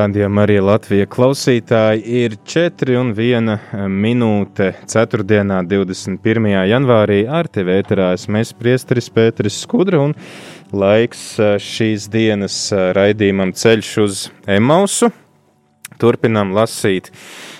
[0.00, 3.50] Radījumā arī Latvija klausītāji ir 4 un 1
[3.92, 5.24] minūte 4.
[5.68, 6.46] 21.
[6.70, 10.14] janvārī ar tevi ēterā esmu es priesteris Pēteris Skudra un
[10.72, 11.24] laiks
[11.60, 12.56] šīs dienas
[12.96, 15.10] raidījumam ceļš uz Emausu.
[16.00, 17.10] Turpinām lasīt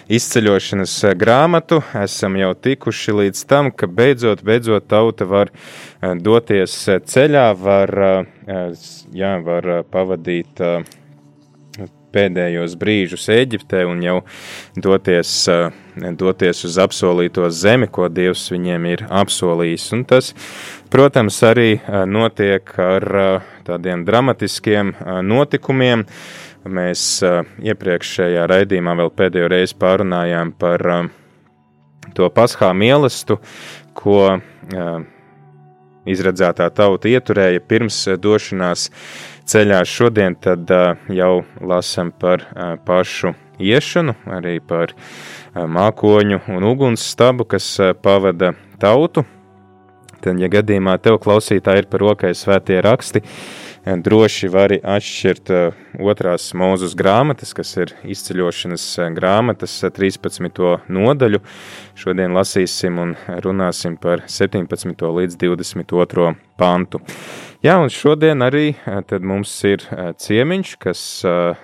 [0.09, 1.83] izceļošanas grāmatu.
[2.01, 5.53] Esam jau tikuši līdz tam, ka beidzot, beidzot tauta var
[6.25, 6.79] doties
[7.11, 7.95] ceļā, var,
[9.13, 10.65] jā, var pavadīt
[12.13, 14.17] pēdējos brīžus Eģiptē un jau
[14.77, 15.71] doties, eh,
[16.19, 19.93] doties uz apsolīto zemi, ko Dievs viņiem ir apsolījis.
[19.97, 20.35] Un tas,
[20.91, 26.07] protams, arī eh, notiek ar eh, tādiem dramatiskiem notikumiem.
[26.61, 27.23] Mēs
[27.65, 30.83] iepriekšējā raidījumā vēl pēdējo reizi pārunājām par
[32.13, 33.39] to paskā mielastu,
[33.97, 34.27] ko
[36.05, 38.91] izredzētā tauta ieturēja pirms došanās
[39.51, 40.71] ceļā šodien tad
[41.11, 42.45] jau lasam par
[42.87, 44.95] pašu iešanu, arī par
[45.55, 47.67] mākoņu un uguns stabu, kas
[48.03, 49.27] pavada tautu.
[50.21, 53.23] Tad, ja gadījumā tev klausītāji ir par rokai svētie raksti,
[54.05, 55.53] droši vari atšķirt
[55.97, 58.85] otrās mūzus grāmatas, kas ir izceļošanas
[59.17, 60.61] grāmatas 13.
[60.93, 61.41] nodaļu.
[61.99, 65.09] Šodien lasīsim un runāsim par 17.
[65.21, 66.35] līdz 22.
[66.61, 67.01] pantu.
[67.61, 68.71] Jā, un šodien arī
[69.21, 69.83] mums ir
[70.25, 71.03] ciemiņš, kas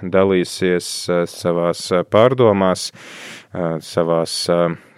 [0.05, 0.91] dalīsies
[1.33, 2.91] savās pārdomās,
[3.81, 4.35] savās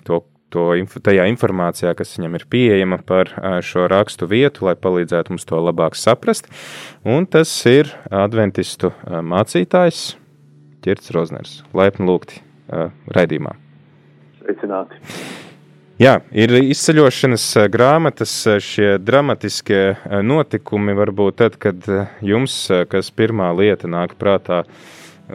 [0.09, 0.19] to,
[0.51, 0.67] to,
[1.07, 3.31] tajā informācijā, kas viņam ir pieejama par
[3.63, 6.51] šo rakstu vietu, lai palīdzētu mums to labāk saprast.
[7.07, 10.17] Un tas ir adventistu mācītājs
[10.83, 11.61] Ķirts Rozners.
[11.79, 12.43] Laipni lūgti
[13.15, 13.55] raidījumā.
[14.43, 15.47] Sveicināti!
[15.99, 17.45] Jā, ir izceļošanas
[17.75, 18.33] grāmatas,
[18.63, 21.89] šie dramatiskie notikumi, varbūt tad, kad
[22.23, 22.55] jums,
[22.87, 24.61] kas pirmā lieta nāk prātā,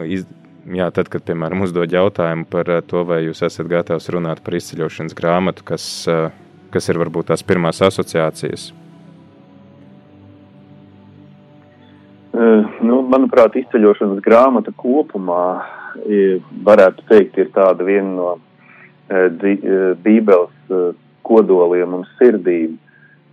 [0.08, 0.22] iz,
[0.64, 5.18] jā, tad, kad, piemēram, uzdod jautājumu par to, vai jūs esat gatavs runāt par izceļošanas
[5.18, 5.84] grāmatu, kas,
[6.72, 8.70] kas ir varbūt tās pirmās asociācijas?
[12.80, 15.44] Nu, manuprāt, izceļošanas grāmata kopumā
[16.64, 18.32] varētu teikt, ir tāda viena no
[20.04, 20.94] Bībeles
[21.24, 22.78] kodoliem un sirdīm.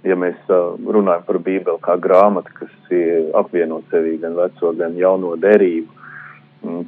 [0.01, 2.93] Ja mēs runājam par Bībeli kā grāmatu, kas
[3.37, 6.01] apvieno sevī gan veco, gan jauno derību,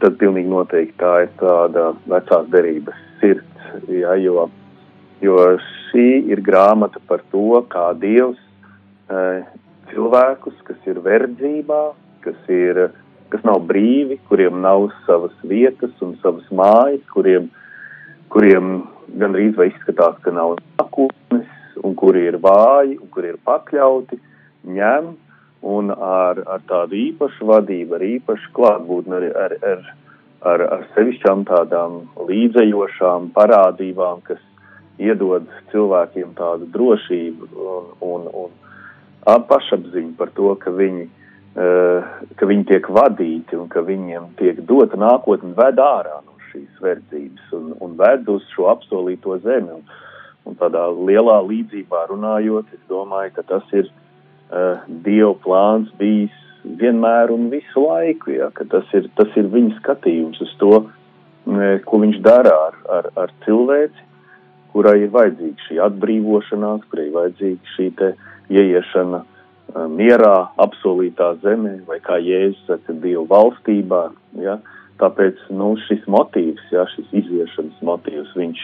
[0.01, 4.47] tad pilnīgi noteikti tā ir tāda vecās derības sirds, ja, jo,
[5.21, 5.37] jo
[5.91, 8.41] šī ir grāmata par to, kā Dievs
[9.93, 11.83] cilvēkus, kas ir verdzībā,
[12.25, 12.87] kas, ir,
[13.29, 17.62] kas nav brīvi, kuriem nav savas vietas un savas mājas, kuriem ir
[18.33, 18.69] kuriem
[19.21, 21.49] gandrīz vai izskatās, ka nav nākotnes,
[21.85, 24.17] un kuri ir vāji, un kuri ir pakļauti,
[24.73, 25.11] ņem
[25.73, 29.85] un ar, ar tādu īpašu vadību, ar īpašu klātbūtni, ar, ar, ar,
[30.53, 34.41] ar, ar sevišķām tādām līdzējošām parādībām, kas
[35.01, 41.07] iedod cilvēkiem tādu drošību un, un, un pašapziņu par to, ka viņi,
[41.55, 46.81] uh, ka viņi tiek vadīti un ka viņiem tiek dota nākotne ved ārā no šīs
[46.83, 49.79] verdzības un, un ved uz šo apsolīto zemi.
[49.79, 49.83] Un,
[50.47, 57.31] un tādā lielā līdzībā runājot, es domāju, ka tas ir uh, Dieva plāns bijis vienmēr
[57.33, 62.01] un visu laiku, ja, ka tas ir, tas ir viņa skatījums uz to, uh, ko
[62.03, 64.09] viņš dara ar, ar, ar cilvēci,
[64.73, 68.13] kurai ir vajadzīga šī atbrīvošanās, kurai ir vajadzīga šī te
[68.53, 74.07] ieiešana uh, mierā, apsolītā zemē, vai kā Jēzus saka, Dieva valstībā,
[74.43, 78.61] ja, uh, Tāpēc nu, šis motīvs, jā, šis iziešanas motīvs, viņš,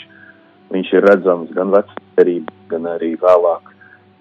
[0.73, 3.73] viņš ir redzams gan veccerībā, gan arī vēlāk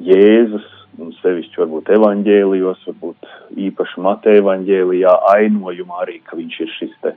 [0.07, 0.67] Jēzus,
[0.99, 3.29] un sevišķi varbūt evaņģēlijos, varbūt
[3.69, 7.13] īpaši Mateja evaņģēlijā ainojumā arī, ka viņš ir šis te,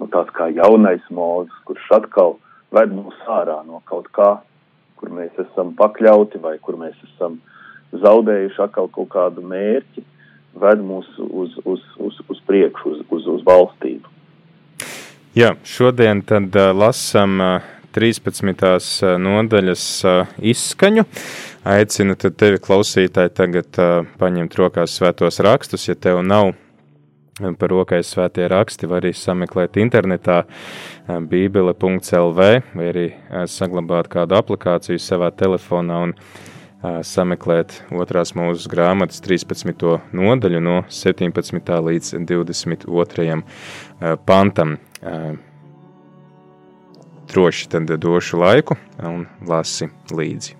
[0.00, 2.38] nu, tāds kā jaunais mūzis, kurš atkal
[2.74, 4.30] ved mūs ārā no kaut kā,
[5.00, 7.40] kur mēs esam pakļauti vai kur mēs esam
[7.92, 10.04] zaudējuši atkal kaut kādu mērķi,
[10.60, 14.19] ved mūs uz, uz, uz, uz priekšu, uz, uz, uz valstību.
[15.30, 18.50] Jā, šodien tad uh, lasam uh, 13.
[19.22, 21.04] nodaļas uh, izskaņu,
[21.70, 23.78] aicinu tevi, klausītāji, tagad
[24.18, 26.50] paņemt rokās svētos rakstus, ja tev nav
[27.62, 30.40] par rokai svētie raksti, var arī sameklēt internetā
[31.06, 33.06] bībele.lv vai arī
[33.46, 36.18] saglabāt kādu aplikāciju savā telefonā un
[37.06, 39.96] sameklēt otrās mūzes grāmatas 13.
[40.10, 41.74] nodaļu no 17.
[41.86, 43.42] līdz 22.
[44.26, 44.80] pantam.
[47.30, 50.56] Droši tad došu laiku un lasi līdzi.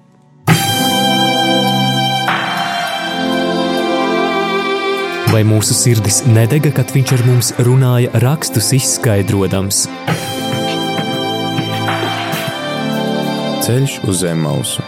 [5.30, 9.84] Vai mūsu sirdis nedega, kad viņš ar mums runāja, rakstus izskaidrojams?
[13.62, 14.82] Ceļš uz zem mausu.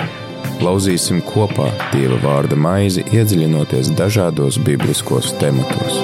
[0.63, 6.03] Lauzīsim kopā Dieva vārda maizi, iedziļinoties dažādos bibliskos tematos.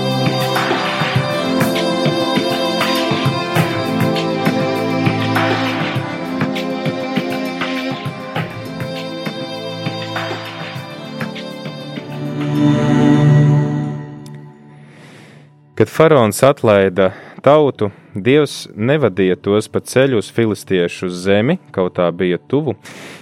[15.79, 22.41] Kad faraons atlaida tautu, Dievs nevadīja tos pa ceļu uz filistiešu zemi, kaut tā bija
[22.51, 22.73] tuvu,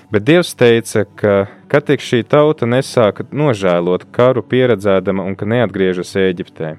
[0.09, 1.35] bet Dievs teica, ka,
[1.69, 6.71] kad tik šī tauta nesāka nožēlot karu pieredzēdama un ka neatgriežas Ēģiptē.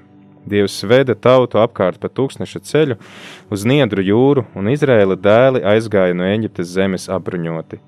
[0.50, 2.98] Dievs veda tautu apkārt pa tūkstneša ceļu
[3.54, 7.78] uz Niedru jūru, un Izraēla dēli aizgāja no Eģiptes zemes apbruņoti.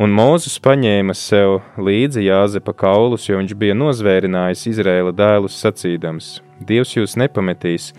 [0.00, 6.94] Un Mūzes paņēma sev līdzi Jāzepa kaulus, jo viņš bija nozvērinājis Izraēla dēlus sacīdams: Dievs
[6.96, 7.90] jūs nepametīs,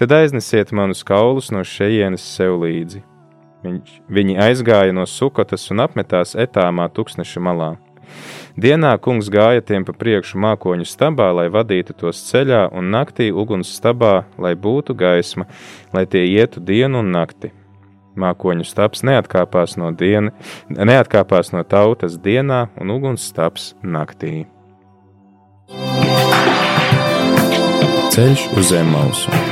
[0.00, 3.04] tad aiznesiet manus kaulus no šejienes sev līdzi.
[3.68, 7.74] Viņš, viņi aizgāja no sukotas un apmetās etāmā tūkstneša malā.
[8.56, 13.76] Dienā kungs gāja tiem pa priekšu mākoņu stabā, lai vadītu tos ceļā, un naktī uguns
[13.76, 15.44] stabā, lai būtu gaisma,
[15.92, 17.52] lai tie ietu dienu un nakti
[18.18, 20.34] Mākoņu stāps neatkāpās no, diena,
[20.68, 24.44] neatkāpās no tautas dienā un uguns stāps naktī.
[28.12, 29.51] Ceļš uz zem mausu.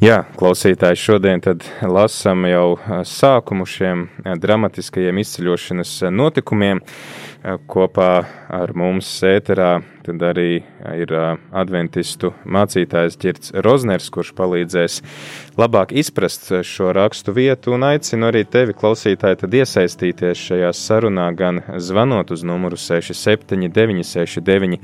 [0.00, 1.42] Jā, klausītāji, šodien
[1.84, 4.06] lasām jau sākumu šiem
[4.40, 6.80] dramatiskajiem izceļošanas notikumiem.
[7.68, 8.08] Kopā
[8.48, 9.74] ar mums ēterā
[10.08, 10.62] arī
[10.96, 11.12] ir
[11.52, 15.02] adventistu mācītājs Girts Rozners, kurš palīdzēs
[15.60, 21.60] labāk izprast šo rakstu vietu un aicinu arī tevi, klausītāji, tad iesaistīties šajā sarunā gan
[21.82, 24.78] zvanot uz numuru 679 69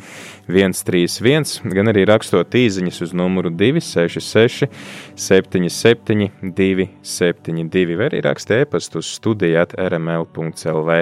[0.49, 4.69] 131, gan arī rakstot īziņas uz numuru 266
[5.17, 10.99] 77 272 vai arī raksta ēpastu uz studijāt rml.lv.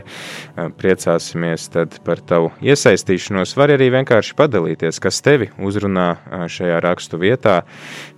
[0.79, 6.09] Priecāsimies tad par tavu iesaistīšanos, var arī vienkārši padalīties, kas tevi uzrunā
[6.53, 7.63] šajā rakstu vietā,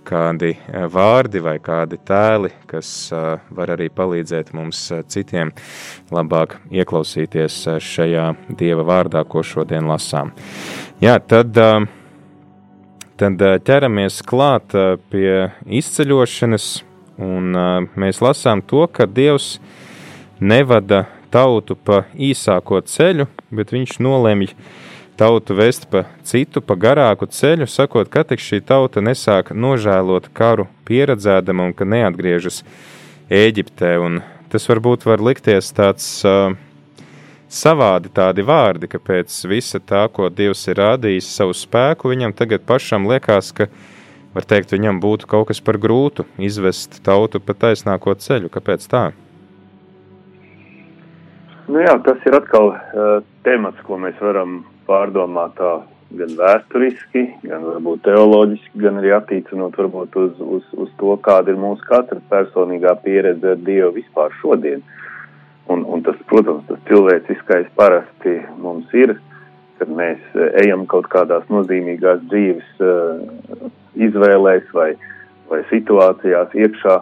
[0.07, 0.53] kādi
[0.93, 2.89] vārdi vai kādi tēli, kas
[3.53, 4.79] var arī palīdzēt mums
[5.11, 5.51] citiem
[6.13, 10.31] labāk ieklausīties šajā Dieva vārdā, ko šodien lasām.
[11.03, 11.59] Jā, tad,
[13.19, 14.75] tad ķeramies klāt
[15.11, 15.51] pie
[15.81, 16.69] izceļošanas,
[17.21, 17.59] un
[17.99, 19.57] mēs lasām to, ka Dievs
[20.39, 24.53] nevada tautu pa īsāko ceļu, bet viņš nolemj
[25.17, 30.67] tautu vest pa citu, pa garāku ceļu, sakot, ka tik šī tauta nesāk nožēlot karu
[30.87, 32.63] pieredzēdama un ka neatgriežas
[33.27, 33.97] Ēģiptē.
[33.99, 36.53] Un tas varbūt var likties tāds uh,
[37.49, 42.63] savādi tādi vārdi, ka pēc visa tā, ko Dievs ir rādījis savu spēku, viņam tagad
[42.67, 43.67] pašam liekas, ka,
[44.35, 48.53] var teikt, viņam būtu kaut kas par grūtu izvest tautu pa taisnāko ceļu.
[48.53, 49.09] Kāpēc tā?
[51.67, 55.81] Nu jā, tas ir atkal uh, temats, ko mēs varam pārdomātā
[56.15, 61.59] gan vēsturiski, gan varbūt teoloģiski, gan arī attīcinot varbūt uz, uz, uz to, kāda ir
[61.59, 64.85] mūsu katra personīgā pieredze ar Dievu vispār šodien.
[65.67, 69.17] Un, un tas, protams, tas cilvēciskais parasti mums ir,
[69.77, 70.23] kad mēs
[70.63, 73.67] ejam kaut kādās nozīmīgās dzīves uh,
[74.07, 74.93] izvēlēs vai,
[75.51, 77.01] vai situācijās iekšā.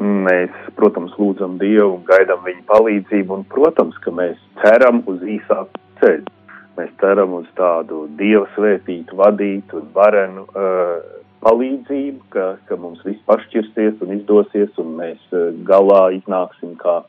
[0.00, 5.82] Mēs, protams, lūdzam Dievu un gaidām viņa palīdzību, un, protams, ka mēs ceram uz īsāku
[6.00, 6.38] ceļu
[6.80, 11.00] Mēs ceram uz tādu dievu svētītu, vadītu un varenu uh,
[11.44, 17.00] palīdzību, ka, ka mums viss pašķirsies un izdosies, un mēs uh, galā iznāksim kā,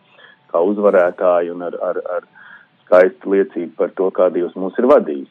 [0.52, 2.28] kā uzvarētāji un ar, ar, ar
[2.84, 5.30] skaistu liecību par to, kā Dievs mūs ir vadījis.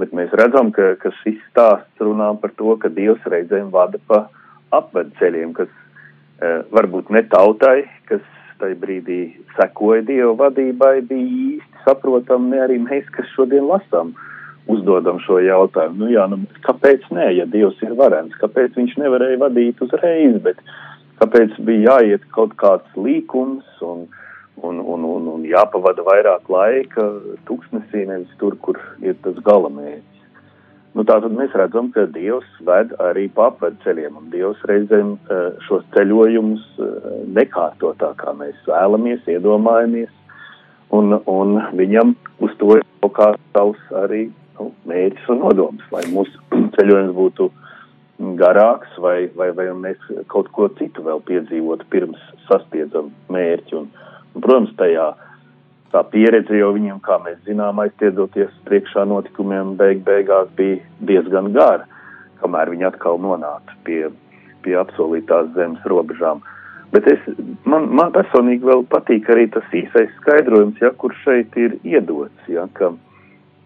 [0.00, 4.24] Bet mēs redzam, ka, ka šis stāsts runā par to, ka Dievs reizēm vada pa
[4.74, 5.68] apvedceļiem, kas
[6.42, 8.22] varbūt ne tautai, kas
[8.60, 9.20] tajā brīdī
[9.58, 14.14] sekoja Dieva vadībai, bija īsti saprotami ne arī mēs, kas šodien lasām,
[14.70, 16.00] uzdodam šo jautājumu.
[16.00, 20.60] Nu, jā, nu, kāpēc nē, ja Dievs ir varens, kāpēc viņš nevarēja vadīt uzreiz, bet
[21.20, 24.06] kāpēc bija jāiet kaut kāds līkums un,
[24.62, 27.06] un, un, un, un jāpavada vairāk laika
[27.48, 30.13] tūkstnesī, nevis tur, kur ir tas galamērķis.
[30.94, 35.56] Nu, Tātad mēs redzam, ka Dievs ved arī pa apvedu ceļiem, un Dievs reizēm uh,
[35.66, 40.12] šos ceļojumus uh, nekārto tā, kā mēs vēlamies, iedomājamies,
[40.94, 42.14] un, un viņam
[42.46, 44.28] uz to ir kaut kā savs arī
[44.60, 46.38] nu, mērķis un nodoms, lai mūsu
[46.78, 47.50] ceļojums būtu
[48.38, 49.98] garāks, vai, vai, vai mēs
[50.30, 53.80] kaut ko citu vēl piedzīvotu pirms sastiedzam mērķi.
[53.82, 53.90] Un,
[54.30, 55.33] un, protams, tajā uh,
[55.94, 61.86] tā pieredze jau viņiem, kā mēs zinām, aiztiedoties priekšā notikumiem, beig beigās bija diezgan gara,
[62.42, 64.08] kamēr viņi atkal nonāca pie,
[64.66, 66.42] pie apsolītās zemes robežām.
[66.94, 67.22] Bet es,
[67.66, 72.68] man, man personīgi vēl patīk arī tas īsais skaidrojums, ja, kur šeit ir iedots, ja,
[72.78, 72.92] ka,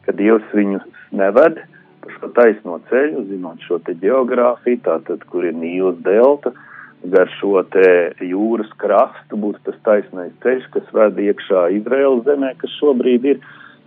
[0.07, 1.61] ka Dievs viņus neved
[1.99, 6.68] pa šo taisno ceļu, zinot šo te geogrāfiju, tātad, kur ir Nīlas delta, uh,
[7.07, 7.85] gar šo te
[8.25, 13.41] jūras krastu būs tas taisnais ceļš, kas ved iekšā Izraēlas zemē, kas šobrīd ir.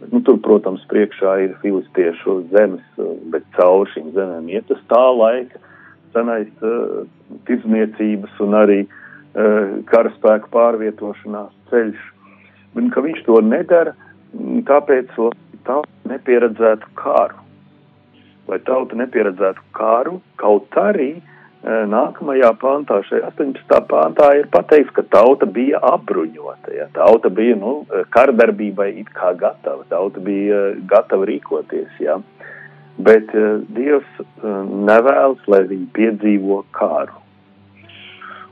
[0.09, 2.81] Nu, tur, protams, priekšā ir filistiešu zemes,
[3.29, 5.61] bet cauri šīm zemēm iet tas tā laika
[6.15, 7.03] senais uh,
[7.47, 12.01] tirdzniecības un arī uh, karaspēku pārvietošanās ceļš.
[12.79, 13.93] Un ka viņš to nedara,
[14.65, 17.37] tāpēc, lai tauta nepieredzētu kāru.
[18.49, 21.30] Lai tauta nepieredzētu kāru, kaut arī uh,
[21.63, 23.81] nākamajā pāntā, šajā 18.
[23.89, 26.73] pāntā, ir pateikts, ka tauta bija apbruņota.
[26.73, 26.87] Ja?
[26.95, 31.91] Tauta bija nu, kardarbībai it kā gatava, tauta bija gatava rīkoties.
[32.01, 32.17] Ja?
[33.01, 37.21] Bet uh, Dievs uh, nevēlas, lai viņi piedzīvo kāru.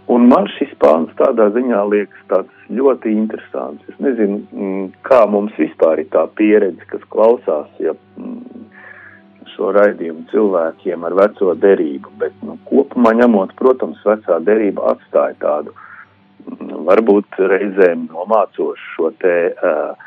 [0.10, 3.84] Un man šis pāns tādā ziņā liekas tāds ļoti interesants.
[3.92, 8.64] Es nezinu, mm, kā mums vispār ir tā pieredze, kas klausās, ja mm,
[9.60, 15.74] šo raidījumu cilvēkiem ar veco derību, bet nu, kopumā ņemot, protams, vecā derība atstāja tādu
[15.76, 20.06] mm, varbūt reizēm nomācošu šo te uh,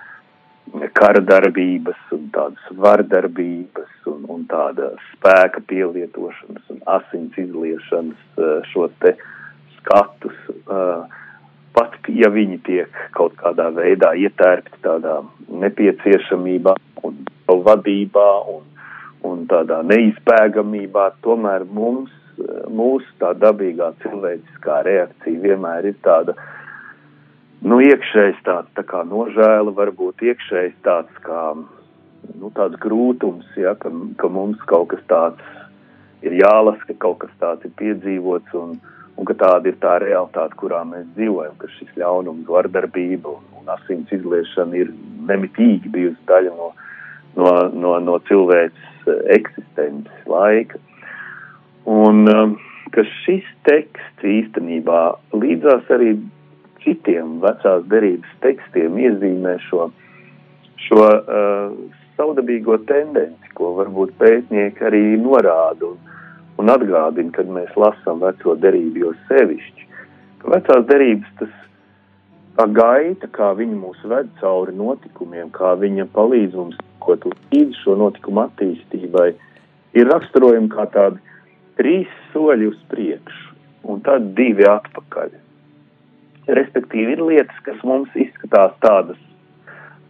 [0.97, 8.89] kara darbības un tādas vardarbības un, un tāda spēka pielietošanas un asins izliešanas uh, šo
[9.05, 9.19] te
[9.77, 11.05] skatus, uh,
[11.77, 15.21] pat ja viņi tiek kaut kādā veidā ietērpti tādā
[15.61, 18.72] nepieciešamībā un vadībā un
[19.29, 22.11] un tādā neizbēgamībā, tomēr mums,
[22.73, 26.35] mūsu tā dabīgā cilvēciskā reakcija vienmēr ir tāda,
[27.63, 31.43] nu, iekšējs tāds tā kā nožēla, varbūt iekšējs tāds kā,
[32.39, 35.61] nu, tāds grūtums, ja, ka, ka mums kaut kas tāds
[36.27, 38.79] ir jālasa, ka kaut kas tāds ir piedzīvots un,
[39.19, 43.75] un ka tāda ir tā realitāte, kurā mēs dzīvojam, ka šis ļaunums, vardarbība un, un
[43.77, 44.95] asins izliešana ir
[45.29, 46.73] nemitīgi bijusi daļa no,
[47.37, 50.79] no, no, no cilvēces eksistences laika.
[51.89, 52.55] Un um,
[52.95, 55.01] ka šis teksts īstenībā
[55.35, 56.15] līdzās arī
[56.85, 59.89] citiem vecās derības tekstiem iezīmē šo,
[60.87, 61.75] šo uh,
[62.19, 65.99] saudabīgo tendenci, ko varbūt pētnieki arī norāda un,
[66.63, 69.89] un atgādina, kad mēs lasām veco derību, jo sevišķi,
[70.43, 71.59] ka vecās derības tas
[72.59, 77.97] tā gaita, kā viņa mūs ved cauri notikumiem, kā viņa palīdz mums sekot līdzi šo
[77.99, 79.33] notikumu attīstībai,
[79.99, 81.19] ir raksturojumi kā tādi
[81.81, 85.35] trīs soļi uz priekšu un tad divi atpakaļ.
[86.47, 89.19] Respektīvi, ir lietas, kas mums izskatās tādas,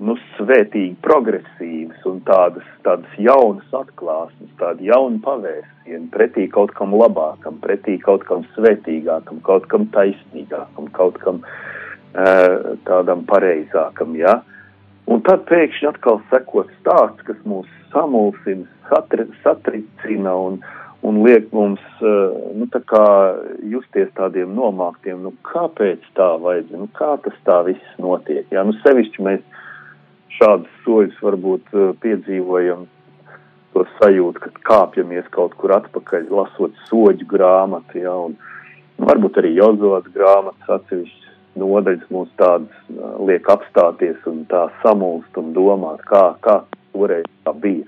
[0.02, 7.60] nu, svētīgi progresīvas un tādas, tādas jaunas atklāsmes, tādi jauni pavērsieni pretī kaut kam labākam,
[7.62, 11.60] pretī kaut kam svētīgākam, kaut kam taisnīgākam, kaut kam uh,
[12.12, 14.36] tādam pareizākam, jā.
[14.36, 14.52] Ja?
[15.10, 20.60] Un tad pēkšņi atkal sekot stāsts, kas mūs samulsina, satri, satricina un,
[21.02, 23.06] un liek mums uh, nu, tā kā
[23.72, 25.24] justies tādiem nomāktiem.
[25.24, 26.84] Nu, kāpēc tā vajadzēja?
[26.84, 28.46] Nu, kā tas tā viss notiek?
[28.54, 29.42] Jā, nu, sevišķi mēs
[30.38, 32.86] šādus soļus varbūt uh, piedzīvojam
[33.72, 39.56] to sajūtu, ka kāpjamies kaut kur atpakaļ, lasot soļu grāmatu, jā, un nu, varbūt arī
[39.56, 41.21] Jozots grāmatas atsevišķi
[41.58, 42.72] nodaļas mūs tādas
[43.20, 47.86] liek apstāties un tā samulst un domāt, kā, kā toreiz tā bija.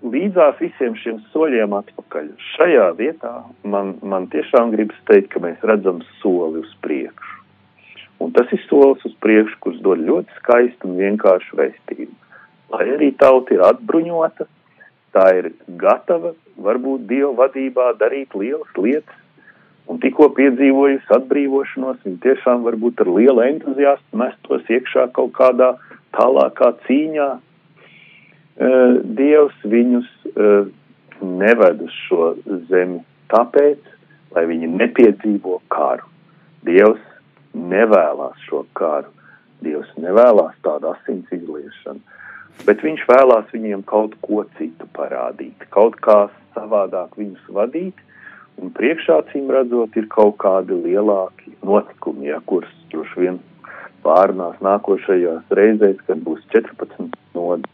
[0.00, 2.30] Līdzās visiem šiem soļiem atpakaļ.
[2.54, 3.34] Šajā vietā
[3.68, 7.36] man, man tiešām gribas teikt, ka mēs redzam soli uz priekšu.
[8.20, 12.16] Un tas ir solis uz priekšu, kurš dod ļoti skaistu un vienkāršu vēstījumu.
[12.70, 14.46] Lai arī tauta ir atbruņota,
[15.16, 19.19] tā ir gatava, varbūt Dieva vadībā darīt lielas lietas,
[19.90, 25.72] un tikko piedzīvojusi atbrīvošanos, viņi tiešām varbūt ar lielu entuziasmu mestos iekšā kaut kādā
[26.16, 27.30] tālākā cīņā.
[29.18, 30.10] Dievs viņus
[31.20, 32.34] neved uz šo
[32.70, 33.00] zemi
[33.32, 33.80] tāpēc,
[34.36, 36.06] lai viņi nepiedzīvo karu.
[36.66, 37.02] Dievs
[37.56, 39.10] nevēlas šo karu.
[39.60, 42.00] Dievs nevēlas tādu asins izliešanu,
[42.64, 47.98] bet viņš vēlās viņiem kaut ko citu parādīt, kaut kā savādāk viņus vadīt,
[48.60, 53.40] un priekšā cīm redzot ir kaut kādi lielāki notikumi, ja, kurus droši vien
[54.04, 57.68] pārnās nākošajās reizēs, kad būs 14 nodi.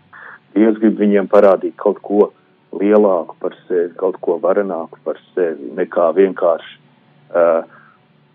[0.57, 2.31] Dievs grib viņiem parādīt kaut ko
[2.77, 7.67] lielāku par sevi, kaut ko varenāku par sevi, nekā vienkārši uh,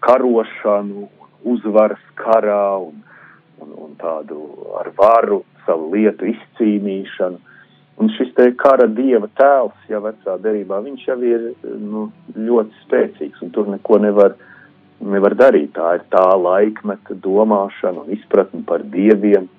[0.06, 1.08] karošanu,
[1.52, 3.02] uzvaras karā un,
[3.62, 4.44] un, un tādu
[4.80, 7.42] ar varu savu lietu izcīnīšanu.
[8.00, 13.44] Un šis te kara dieva tēls, ja vecā derībā, viņš jau ir nu, ļoti spēcīgs
[13.46, 14.38] un tur neko nevar,
[15.02, 15.74] nevar darīt.
[15.76, 19.50] Tā ir tā laikmeta domāšana un izpratne par dieviem,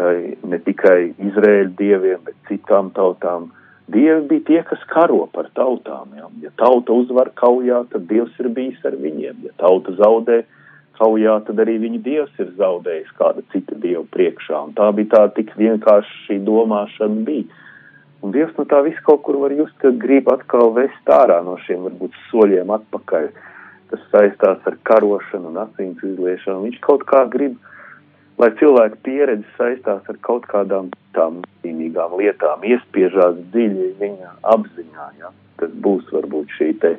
[0.00, 3.50] eh, ne tikai Izraēļu dieviem, bet citām tautām.
[3.86, 6.10] Dievi bija tie, kas karo par tautām.
[6.18, 9.44] Ja, ja tauta uzvar kaujā, tad Dievs ir bijis ar viņiem.
[9.46, 10.40] Ja tauta zaudē
[10.98, 14.64] kaujā, tad arī viņa Dievs ir zaudējis kāda cita Dieva priekšā.
[14.66, 17.46] Un tā bija tā tik vienkārši šī domāšana bija.
[18.24, 21.58] Un Dievs no tā viss kaut kur var just, ka grib atkal vest ārā no
[21.66, 23.28] šiem varbūt soļiem atpakaļ,
[23.92, 26.64] kas saistās ar karošanu un asins izliešanu.
[26.66, 27.58] Viņš kaut kā grib
[28.38, 35.06] lai cilvēka pieredze saistās ar kaut kādām tām zīmīgām lietām, iespiežās dziļi viņa apziņā.
[35.20, 35.32] Ja?
[35.60, 36.96] Tas būs varbūt šī te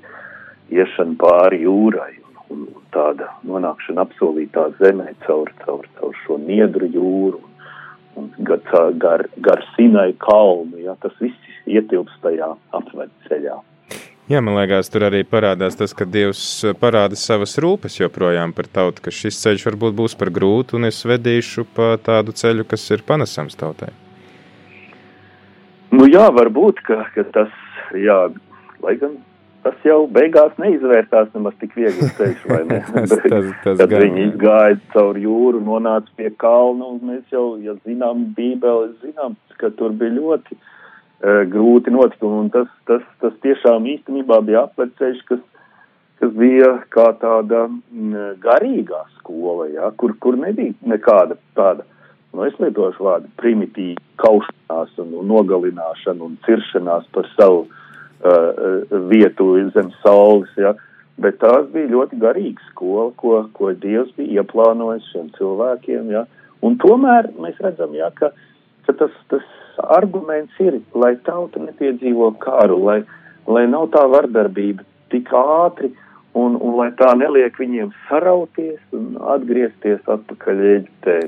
[0.74, 2.16] iešana pāri jūrai
[2.54, 7.57] un, tāda nonākšana apsolītā zemē caur, caur, caur šo niedru jūru un
[8.48, 8.62] gar,
[8.98, 10.80] gar, gar Sinai kalnu.
[10.84, 10.98] Ja?
[11.02, 13.58] Tas viss ietilps tajā apved ceļā.
[14.28, 18.68] Jā, man liekas, tur arī parādās tas, ka Dievs eh, parāda savas rūpes joprojām par
[18.68, 22.84] tautu, ka šis ceļš varbūt būs par grūtu, un es vedīšu pa tādu ceļu, kas
[22.92, 23.94] ir panesams tautai.
[25.96, 27.54] Nu jā, varbūt, ka, ka tas,
[27.96, 28.18] jā,
[28.84, 29.16] lai gan
[29.68, 32.80] tas jau beigās neizvērtās nemaz tik viegli ceļš, vai ne?
[32.94, 37.50] tas, tas, tas Kad gan, viņi izgāja caur jūru, nonāca pie kalna, un mēs jau,
[37.64, 40.58] ja zinām bībeli, zinām, ka tur bija ļoti
[41.52, 42.46] grūti notikumi.
[42.46, 45.44] Un tas, tas, tas tiešām īstenībā bija apveceļš, kas,
[46.22, 47.66] kas bija kā tāda
[48.44, 51.88] garīgā skola, ja, kur, kur nebija nekāda tāda,
[52.38, 57.84] nu es lietošu vārdu, primitīva kaušanās un, un nogalināšana un ciršanās par savu uh,
[59.12, 60.50] vietu zem saules.
[60.58, 60.74] Ja.
[61.18, 66.12] Bet tās bija ļoti garīga skola, ko, ko Dievs bija ieplānojis šiem cilvēkiem.
[66.14, 66.26] Ja.
[66.66, 68.32] Un tomēr mēs redzam, ja, ka,
[68.86, 69.46] ka tas, tas
[69.98, 73.00] arguments ir, lai tauta nepiedzīvo karu, lai,
[73.50, 75.92] lai nav tā vardarbība tik ātri
[76.38, 81.20] un, un lai tā neliek viņiem sarauties un atgriezties atpakaļ Eģiptē.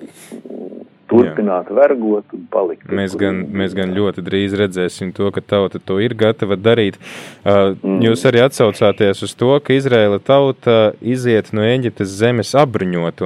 [1.10, 1.78] Turpināt Jā.
[1.80, 2.86] vergot un palikt.
[2.94, 7.00] Mēs gan, mēs gan ļoti drīz redzēsim to, ka tauta to ir gatava darīt.
[7.42, 8.04] Uh, mm.
[8.06, 13.26] Jūs arī atsaucāties uz to, ka Izraēla tauta iziet no Eģiptes zemes apbruņot,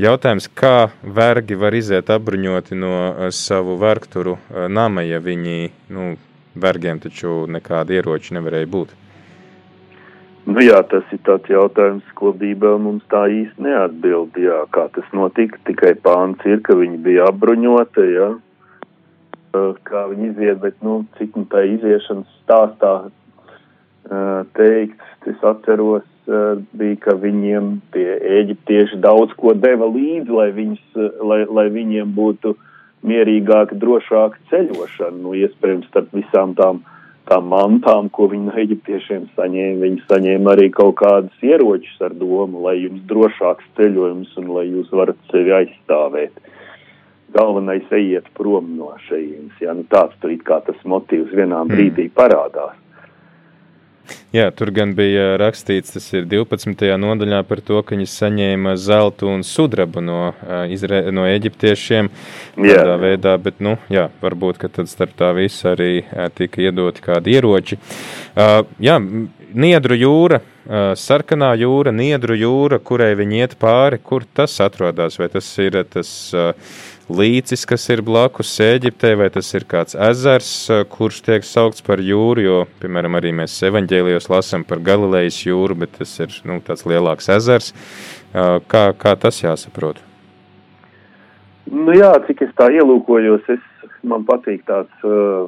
[0.00, 6.14] Jautājums, kā vergi var iziet apbruņoti no eh, savu vergturu eh, nama, ja viņi, nu,
[6.56, 8.94] vergiem taču nekāda ieroča nevarēja būt?
[10.50, 15.06] Nu jā, tas ir tāds jautājums, ko Bībele mums tā īsti neatbild, jā, kā tas
[15.14, 18.30] notika, tikai pāns ir, ka viņi bija apbruņoti, jā,
[19.86, 22.94] kā viņi iziet, bet, nu, cik nu tā iziešanas stāstā
[24.58, 28.08] teikts, es atceros, bija, ka viņiem tie
[28.40, 30.82] eģiptieši daudz ko deva līdzi, lai, viņus,
[31.30, 32.56] lai, lai viņiem būtu
[33.06, 35.18] mierīgāka, drošāka ceļošana.
[35.22, 36.82] Nu, iespējams, starp visām tām,
[37.28, 42.62] tām mantām, ko viņi no eģiptiešiem saņēma, viņi saņēma arī kaut kādus ieročus ar domu,
[42.66, 46.38] lai jums drošāks ceļojums un lai jūs varat sevi aizstāvēt.
[47.34, 52.08] Galvenais ejiet prom no šejienes, ja nu tāds tur it kā tas motīvs vienā brīdī
[52.14, 52.74] parādās.
[54.34, 56.86] Jā, tur gan bija rakstīts, tas ir 12.
[57.02, 60.20] nodaļā par to, ka viņi saņēma zeltu un sudrabu no,
[60.70, 62.10] Izra no eģiptiešiem
[62.54, 66.04] tādā veidā, bet, nu, jā, varbūt, ka tad starp tā visa arī
[66.38, 67.80] tika iedoti kādi ieroči.
[68.34, 69.00] Uh, jā,
[69.50, 75.26] Niedru jūra, uh, sarkanā jūra, Niedru jūra, kurai viņi iet pāri, kur tas atrodas, vai
[75.32, 76.54] tas ir tas uh,
[77.10, 80.52] līcis, kas ir blakus Eģiptei, vai tas ir kāds ezers,
[80.92, 85.98] kurš tiek saukts par jūru, jo, piemēram, arī mēs evaņģēlijos lasām par Galilejas jūru, bet
[85.98, 87.74] tas ir nu, tāds lielāks ezers.
[88.32, 89.98] Kā, kā tas jāsaprot?
[91.70, 93.62] Nu jā, cik es tā ielūkojos, es,
[94.06, 95.46] man patīk tāds uh,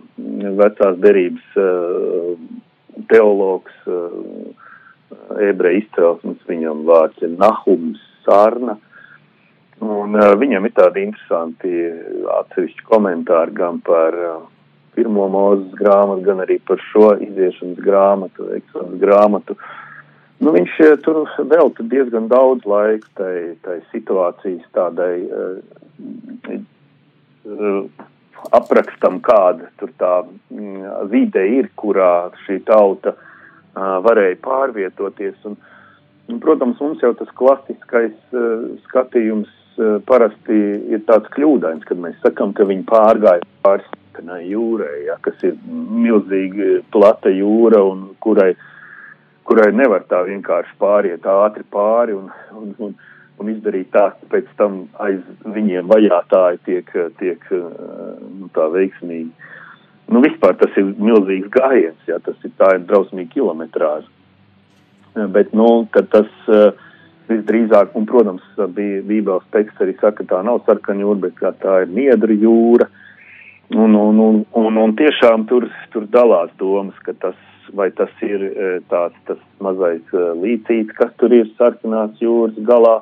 [0.58, 2.34] vecās derības uh,
[3.10, 4.52] teologs uh,
[5.42, 8.76] ebreju izcelsmes, viņam vārds ir Nahums Sārna.
[9.82, 11.70] Un uh, viņam ir tādi interesanti
[12.36, 14.42] atsevišķi komentāri gan par uh,
[14.94, 19.56] pirmo mūzes grāmatu, gan arī par šo iziešanas grāmatu, eksonas grāmatu.
[20.42, 23.34] Nu, viņš uh, tur velta diezgan daudz laika tai,
[23.66, 25.56] tai situācijas tādai uh,
[27.48, 28.06] uh,
[28.54, 30.12] aprakstam, kāda tur tā
[30.52, 35.42] mm, vide ir, kurā šī tauta uh, varēja pārvietoties.
[35.50, 35.58] Un,
[36.28, 39.50] un, protams, mums jau tas klasiskais uh, skatījums
[40.08, 40.58] parasti
[40.92, 45.56] ir tāds kļūdains, kad mēs sakam, ka viņi pārgāja pāri sarkanai jūrai, ja, kas ir
[45.66, 48.54] milzīgi plata jūra un kurai,
[49.44, 52.94] kurai nevar tā vienkārši pāriet ātri pāri un, un, un,
[53.38, 57.64] un izdarīt tā, ka pēc tam aiz viņiem vajātāji tiek, tiek eh,
[58.20, 59.30] nu, tā veiksmīgi.
[60.12, 64.08] Nu, vispār tas ir milzīgs gājiens, ja, tas ir tā ir drausmīgi kilometrāža.
[65.32, 66.72] Bet, nu, kad tas uh,
[67.30, 68.42] visdrīzāk, un, protams,
[68.76, 72.88] bija Bībeles teksts arī saka, ka tā nav sarkaņa jūra, bet tā ir niedra jūra.
[73.72, 77.38] Un, un, un, un, un tiešām tur, tur dalās domas, ka tas,
[77.72, 82.98] vai tas ir e, tāds tas mazais e, līcīts, kas tur ir sarkanās jūras galā,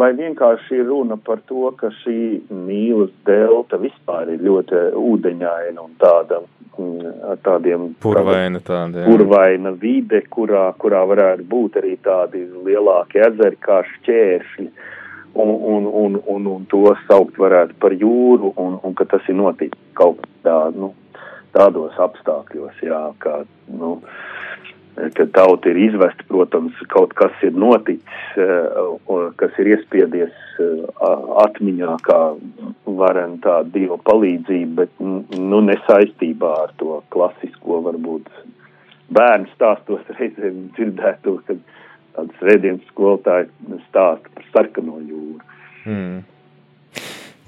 [0.00, 2.16] vai vienkārši ir runa par to, ka šī
[2.48, 6.40] mīlas delta vispār ir ļoti ūdeņaina un tāda
[7.32, 13.82] ar tādiem purvaina, tāda, purvaina vide, kurā, kurā varētu būt arī tādi lielāki ezeri kā
[13.94, 14.70] šķēršļi.
[15.40, 19.36] Un, un, un, un, un to saukt varētu par jūru, un, un ka tas ir
[19.38, 20.88] noticis kaut kādā, nu,
[21.54, 23.36] tādos apstākļos, jā, kā,
[23.70, 23.92] nu,
[25.16, 30.84] kad tauta ir izvesta, protams, kaut kas ir noticis, eh, kas ir iespiedies eh,
[31.44, 32.20] atmiņā kā
[33.00, 35.04] varen tā dieva palīdzība, bet
[35.38, 38.28] nu nesaistībā ar to klasisko varbūt
[39.16, 41.62] bērnu stāstos reizēm dzirdēto, kad
[42.16, 43.52] tāds rēdienas skolotājs
[43.88, 45.40] stāsta par sarkano jūru.
[45.86, 46.20] Mm.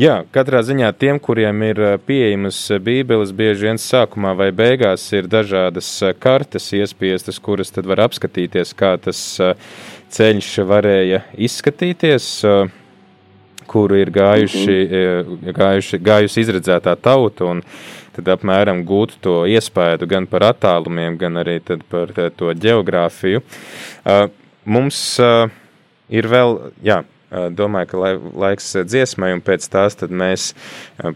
[0.01, 1.79] Jā, katrā ziņā tiem, kuriem ir
[2.09, 8.73] pieejamas bībeles, bieži vien sākumā vai beigās ir dažādas kartes iespiestas, kuras tad var apskatīties,
[8.73, 9.21] kā tas
[10.17, 12.31] ceļš varēja izskatīties,
[13.69, 15.53] kuru ir gājuši, mhm.
[15.61, 17.61] gājuši, gājusi izredzētā tauta, un
[18.17, 21.61] tad apmēram gūt to iespēju gan par attālumiem, gan arī
[21.93, 23.45] par to geogrāfiju.
[24.65, 25.05] Mums
[26.09, 27.03] ir vēl, jā,
[27.33, 28.13] domāju, ka
[28.45, 30.53] laiks dziesmai, un pēc tās mēs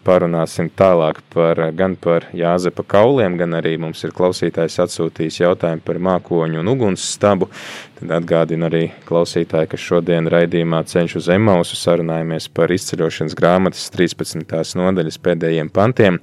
[0.06, 6.00] parunāsim tālāk par, gan par Jāzepa kauliem, gan arī mums ir klausītājs atsūtījis jautājumu par
[6.08, 7.50] mākoņu un uguns stabu.
[7.96, 14.44] Tad atgādinu arī klausītāji, ka šodien raidījumā ceļš uz Emausu sarunājamies par izceļošanas grāmatas 13.
[14.76, 16.20] nodaļas pēdējiem pantiem.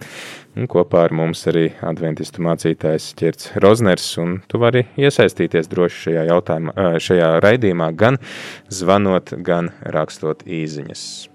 [0.54, 6.28] Un kopā ar mums arī adventistu mācītājs Čirts Rozners, un tu vari iesaistīties droši šajā
[7.02, 8.22] šajā raidījumā gan
[8.70, 11.33] zvanot, gan rakstot īziņas.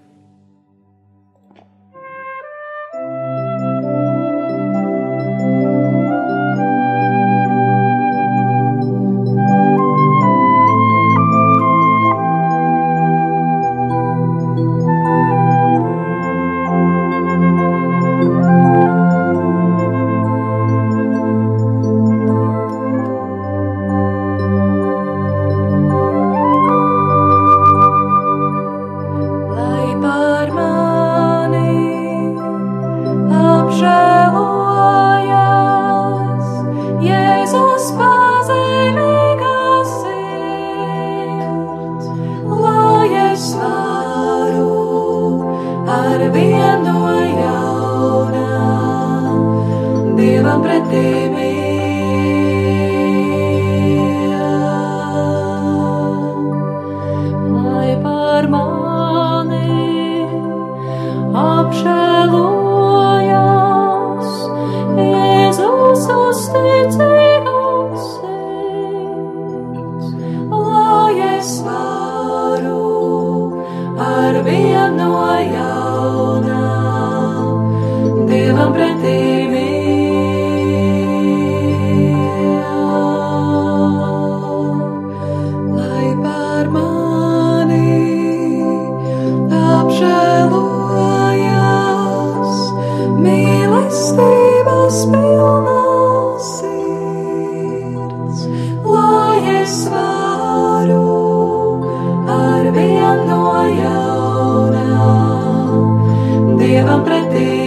[106.59, 107.58] Dievam pretīmī.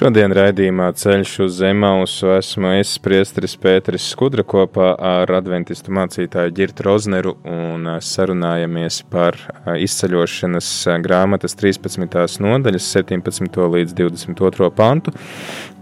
[0.00, 6.86] Šodien raidījumā Ceļš uz Zemausu esmu es, Priesteris Pēteris Skudra, kopā ar adventistu mācītāju Girtu
[6.86, 9.36] Rozneru un sarunājamies par
[9.76, 10.70] izceļošanas
[11.04, 12.16] grāmatas 13.
[12.40, 13.60] nodaļas 17.
[13.74, 14.70] līdz 22.
[14.78, 15.12] pantu,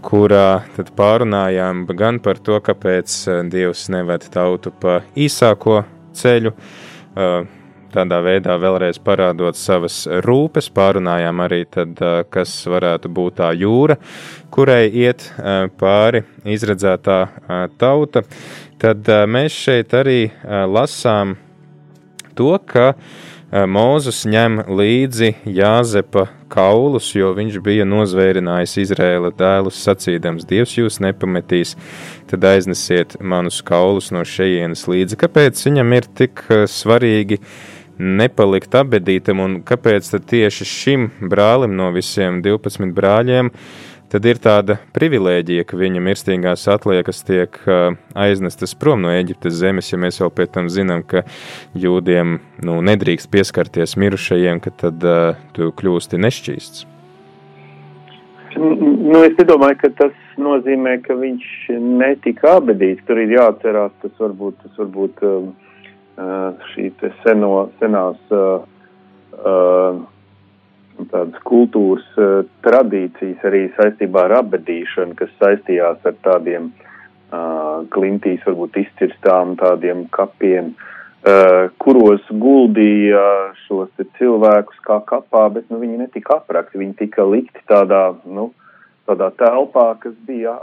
[0.03, 3.15] kurā tad pārunājām gan par to, kāpēc
[3.47, 5.85] Dievs neved tautu pa īsāko
[6.19, 6.51] ceļu,
[7.93, 11.99] tādā veidā vēlreiz parādot savas rūpes, pārunājām arī tad,
[12.33, 13.97] kas varētu būt tā jūra,
[14.53, 15.25] kurai iet
[15.79, 17.19] pāri izredzētā
[17.81, 18.23] tauta.
[18.79, 21.37] Tad mēs šeit arī lasām
[22.37, 22.93] to, ka
[23.49, 31.73] Mūzus ņem līdzi Jāzepa kaulus, jo viņš bija nozvērinājis Izraēla dēlus, sacīdams: Dievs jūs nepametīs,
[32.29, 35.17] tad aiznesiet manus kaulus no šejienes līdzi.
[35.25, 42.41] Kāpēc viņam ir tik svarīgi uh, nepalikt abedītam, un kāpēc tieši šim brālim no visiem
[42.45, 43.51] 12 brāļiem
[44.09, 47.59] tad ir tāda privilēģija, ka viņa mirstīgās atliekas tiek
[48.17, 51.25] aiznestas prom no Eģiptes zemes, ja mēs vēl pēc tam zinām, ka
[51.77, 56.87] jūdiem nu, nedrīkst pieskarties mirušajiem, ka tad uh, tu kļūsti nešķīsts.
[58.59, 61.45] Nu, es nedomāju, ka tas nozīmē, ka viņš
[62.01, 63.05] netika abedīts.
[63.07, 65.51] Tur ir jāatcerās, tas varbūt, tas varbūt um,
[66.73, 66.89] šī
[67.23, 68.19] seno, senās
[71.09, 72.07] tādas kultūras
[72.65, 76.71] tradīcijas arī saistībā ar abedīšanu, kas saistījās ar tādiem
[77.93, 80.73] klintīs varbūt izcirstām tādiem kapiem,
[81.83, 83.23] kuros guldīja
[83.67, 88.49] šos cilvēkus kā kapā, bet nu, viņi netika aprakti, viņi tika likti tādā, nu,
[89.07, 90.55] tādā telpā, kas bija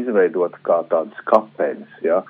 [0.00, 2.22] izveidota kā tādas kapeļas, ja,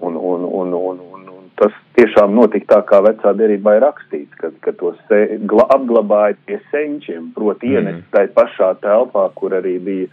[0.00, 1.28] un, un, un, un, un,
[1.60, 5.20] tas tiešām notika tā, kā vecā derībā ir rakstīts, kad, kad to se,
[5.50, 7.76] gla, apglabāja pie senčiem, proti mm.
[7.76, 10.08] ienest tai pašā telpā, kur arī bija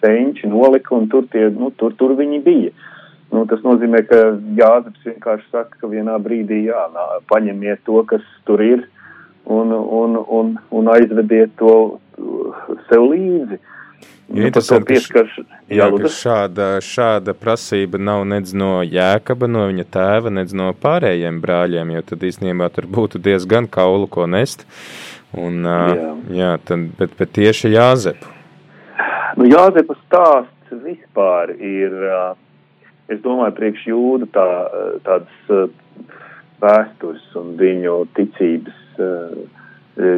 [0.00, 2.74] senči nolika, un tur, tie, nu, tur, tur viņi bija.
[3.34, 4.20] Nu, tas nozīmē, ka
[4.56, 8.84] Jāzeps vienkārši saka, ka vienā brīdī jā, nā, paņemiet to, kas tur ir,
[9.44, 11.74] un, un, un, un aizvediet to
[12.88, 13.58] sev līdzi.
[13.58, 13.72] Uh,
[14.26, 15.34] Nu, Interesanti, pieskarš,
[15.70, 21.38] jā, ka šāda, šāda prasība nav nedz no jēkaba, no viņa tēva, nedz no pārējiem
[21.44, 24.66] brāļiem, jo tad īstenībā tur būtu diezgan kaulu, ko nest.
[25.36, 26.10] Un, jā.
[26.34, 28.32] Jā, tad, bet, bet tieši Jāzepu.
[29.38, 31.94] Nu, Jāzepa stāsts vispār ir,
[33.12, 34.48] es domāju, priekš jūdu tā,
[35.06, 35.70] tādas
[36.66, 39.00] vēstures un viņu ticības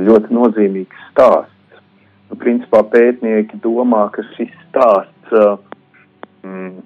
[0.09, 1.58] ļoti nozīmīgs stāsts nu,
[2.37, 5.57] principā pētnieki domā, ka šis stāsts uh,
[6.45, 6.83] mm,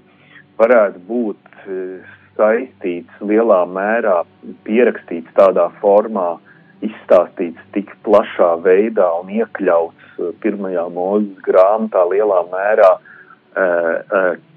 [0.61, 4.23] varētu būt uh, saistīts lielā mērā,
[4.67, 6.37] pierakstīts tādā formā,
[6.83, 12.93] izstāstīts tik plašā veidā un iekļauts uh, pirmajā mūzes grāmatā lielā mērā,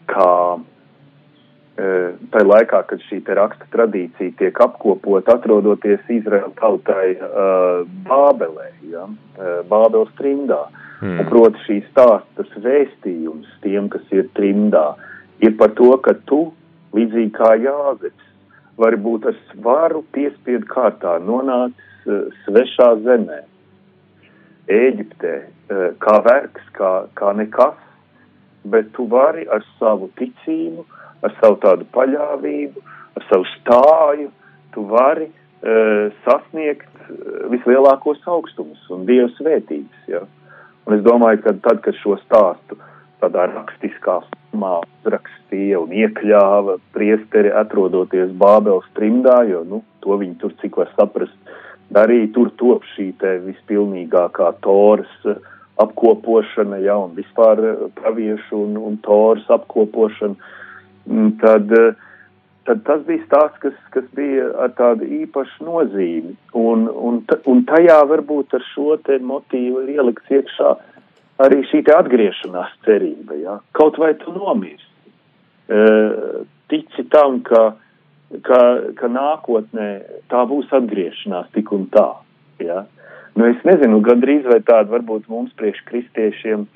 [0.07, 0.31] kā
[1.75, 9.57] tai laikā, kad šī raksta tradīcija tiek apkopot, atrodoties Izraēla tautai uh, Bābelē, ja, uh,
[9.67, 10.61] Bābeles trimdā.
[11.01, 11.19] Mm.
[11.19, 14.93] Un, proti, šī stāstas vēstījums tiem, kas ir trimdā,
[15.43, 16.53] ir par to, ka tu,
[16.95, 18.23] līdzīgi kā Jāzeps,
[18.79, 23.43] vari būt ar svaru piespiedu kārtā nonācis uh, svešā zemē,
[24.71, 27.75] Ēģiptē, uh, kā vergs, kā, kā nekas,
[28.63, 30.87] bet tu vari ar savu ticību,
[31.23, 32.83] ar savu tādu paļāvību,
[33.15, 34.31] ar savu stāju,
[34.75, 40.09] tu vari uh, sasniegt uh, vislielākos augstumus un Dieva svētības.
[40.11, 40.25] Ja?
[40.85, 42.77] Un es domāju, ka tad, kad šo stāstu
[43.23, 50.53] tādā rakstiskā formā uzrakstīja un iekļāva priesteri atrodoties Bābeles trimdā, jo, nu, to viņi tur,
[50.61, 51.35] cik var saprast,
[51.93, 55.11] darīja, tur top šī te vispilnīgākā toras
[55.81, 57.61] apkopošana, ja, un vispār
[57.99, 60.35] praviešu un, un toras apkopošana,
[61.41, 61.71] tad,
[62.65, 68.01] tad tas bija stāsts, kas, kas bija ar tādu īpašu nozīmi, un, un, un tajā
[68.09, 70.75] varbūt ar šo te motīvu ir ielikts iekšā
[71.43, 73.57] arī šī te atgriešanās cerība, ja?
[73.75, 74.91] kaut vai tu nomirsti.
[75.67, 75.79] E,
[76.71, 77.63] tici tam, ka,
[78.45, 78.61] ka,
[78.97, 79.89] ka nākotnē
[80.31, 82.07] tā būs atgriešanās tik un tā.
[82.63, 82.85] Ja?
[83.35, 86.67] Nu, es nezinu, gandrīz vai tāda varbūt mums priekš kristiešiem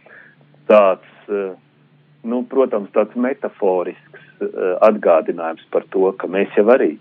[0.68, 1.50] tāds, e,
[2.28, 4.50] nu, protams, tāds metaforisks e,
[4.86, 7.00] atgādinājums par to, ka mēs jau arī e,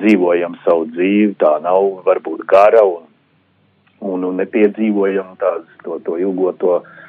[0.00, 3.10] dzīvojam savu dzīvi, tā nav varbūt gara un
[4.04, 7.04] un, un nepiedzīvojam tās, to, to ilgoto uh,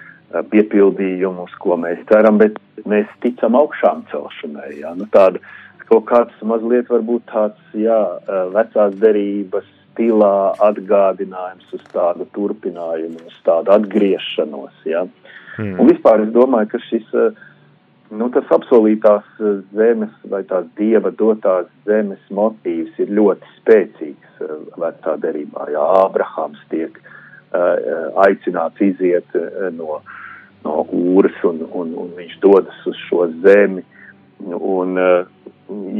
[0.51, 2.57] piepildījumu, uz ko mēs ceram, bet
[2.89, 4.71] mēs ticam augšām celšanai.
[4.81, 4.93] Jā.
[4.97, 5.41] Nu, tāda,
[5.89, 7.99] kaut kāds mazliet varbūt tāds, jā,
[8.55, 15.05] vecās derības stilā atgādinājums uz tādu turpinājumu, uz tādu atgriešanos, jā.
[15.55, 15.79] Hmm.
[15.79, 17.07] Un vispār es domāju, ka šis,
[18.11, 19.27] nu, tas apsolītās
[19.75, 24.43] zemes vai tās dieva dotās zemes motīvs ir ļoti spēcīgs
[24.81, 30.01] vecā derībā, jā, Ābrahams tiek uh, aicināts iziet uh, no,
[30.65, 33.85] no ūras un, un, un viņš dodas uz šo zemi.
[34.43, 35.23] Un uh,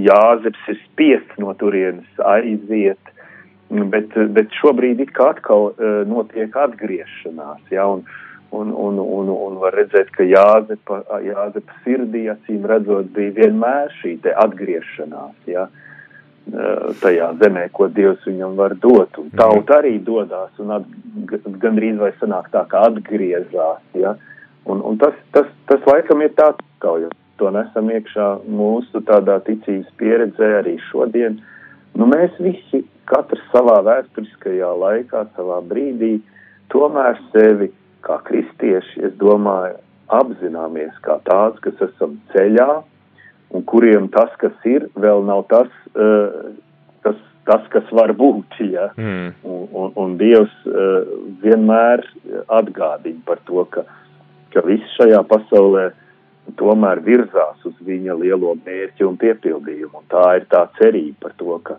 [0.06, 3.14] Jāzeps ir spiests no turienes aiziet,
[3.94, 8.04] bet, bet šobrīd it kā atkal uh, notiek atgriešanās, ja, un,
[8.52, 14.18] un, un, un, un var redzēt, ka Jāzepa, Jāzepa sirdī, acīm redzot, bija vienmēr šī
[14.24, 20.54] te atgriešanās, ja, uh, tajā zemē, ko Dievs viņam var dot, un tauta arī dodās,
[20.60, 20.96] un at,
[21.64, 24.32] gandrīz vai sanāk tā, kā atgriezās, ja, uh,
[24.66, 29.38] Un, un tas, tas, tas laikam ir tāds, kā jau to nesam iekšā mūsu tādā
[29.46, 31.38] ticības pieredzē arī šodien.
[31.96, 36.16] Nu, mēs visi, katrs savā vēsturiskajā laikā, savā brīdī,
[36.74, 37.70] tomēr sevi
[38.06, 39.80] kā kristieši, es domāju,
[40.14, 42.70] apzināmies kā tāds, kas esam ceļā
[43.56, 46.54] un kuriem tas, kas ir, vēl nav tas, uh,
[47.06, 47.18] tas,
[47.50, 48.60] tas kas var būt.
[48.70, 48.92] Ja?
[48.98, 49.34] Mm.
[49.44, 51.06] Un, un, un Dievs uh,
[51.42, 52.06] vienmēr
[52.54, 53.86] atgādina par to, ka
[54.56, 55.90] ka viss šajā pasaulē
[56.60, 60.00] tomēr virzās uz viņa lielo mērķi un piepildījumu.
[60.00, 61.76] Un tā ir tā cerība par to, ka,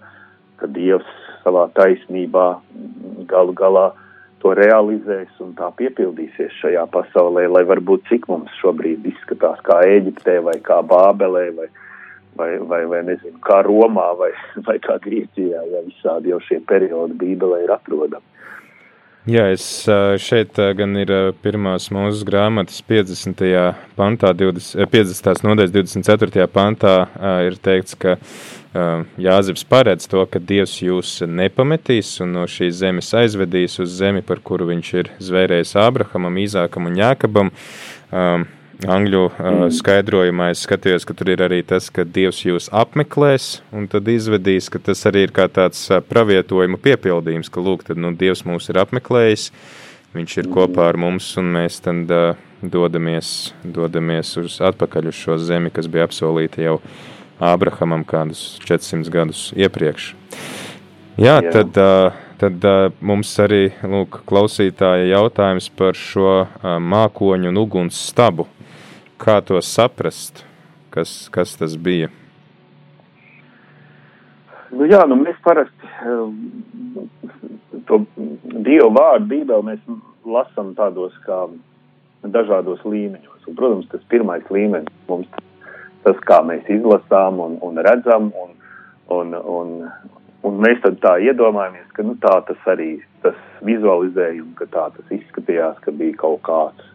[0.60, 1.08] ka Dievs
[1.44, 2.48] savā taisnībā
[3.30, 3.86] galu galā
[4.42, 10.38] to realizēs un tā piepildīsies šajā pasaulē, lai varbūt cik mums šobrīd izskatās kā Ēģiptē
[10.46, 11.68] vai kā Bābelē vai,
[12.38, 14.32] vai, vai, vai nezinu, kā Romā vai,
[14.68, 18.24] vai kā Grieķijā, ja visādi jau šie periodi Bībelē ir atrodami.
[19.26, 19.64] Jā, es
[20.22, 21.10] šeit gan ir
[21.42, 23.40] pirmās mūsu grāmatas 50.
[23.98, 25.42] pantā, 20, 50.
[25.42, 26.44] nodaļas 24.
[26.46, 26.92] pantā
[27.42, 28.14] ir teikts, ka
[29.18, 34.44] Jāzeps paredz to, ka Dievs jūs nepametīs un no šīs zemes aizvedīs uz zemi, par
[34.46, 37.50] kuru viņš ir zvērējis Ābrahamam, Īzākam un Jākabam
[38.84, 43.86] angļu uh, skaidrojumā es skatījos, ka tur ir arī tas, ka Dievs jūs apmeklēs un
[43.88, 48.12] tad izvedīs, ka tas arī ir kā tāds uh, pravietojuma piepildījums, ka lūk, tad nu,
[48.12, 49.48] Dievs mūs ir apmeklējis,
[50.16, 55.38] viņš ir kopā ar mums un mēs tad uh, dodamies, dodamies uz atpakaļ uz šo
[55.40, 56.80] zemi, kas bija apsolīta jau
[57.36, 60.14] Ābrahamam kādus 400 gadus iepriekš.
[61.20, 61.50] Jā, Jā.
[61.52, 68.00] tad, uh, tad uh, mums arī lūk, klausītāja jautājums par šo uh, mākoņu un uguns
[68.08, 68.48] stabu
[69.18, 70.44] kā to saprast,
[70.90, 72.10] kas, kas tas bija?
[74.72, 76.34] Nu, jā, nu mēs parasti um,
[77.88, 78.02] to
[78.66, 79.82] Dievu vārdu Bībeli mēs
[80.26, 81.46] lasam tādos kā
[82.26, 83.46] dažādos līmeņos.
[83.46, 85.28] Un, protams, tas pirmais līmenis mums
[86.06, 88.52] tas, kā mēs izlasām un, un redzam, un,
[89.14, 89.72] un, un,
[90.46, 95.16] un mēs tad tā iedomājamies, ka nu, tā tas arī, tas vizualizējums, ka tā tas
[95.18, 96.92] izskatījās, ka bija kaut kāds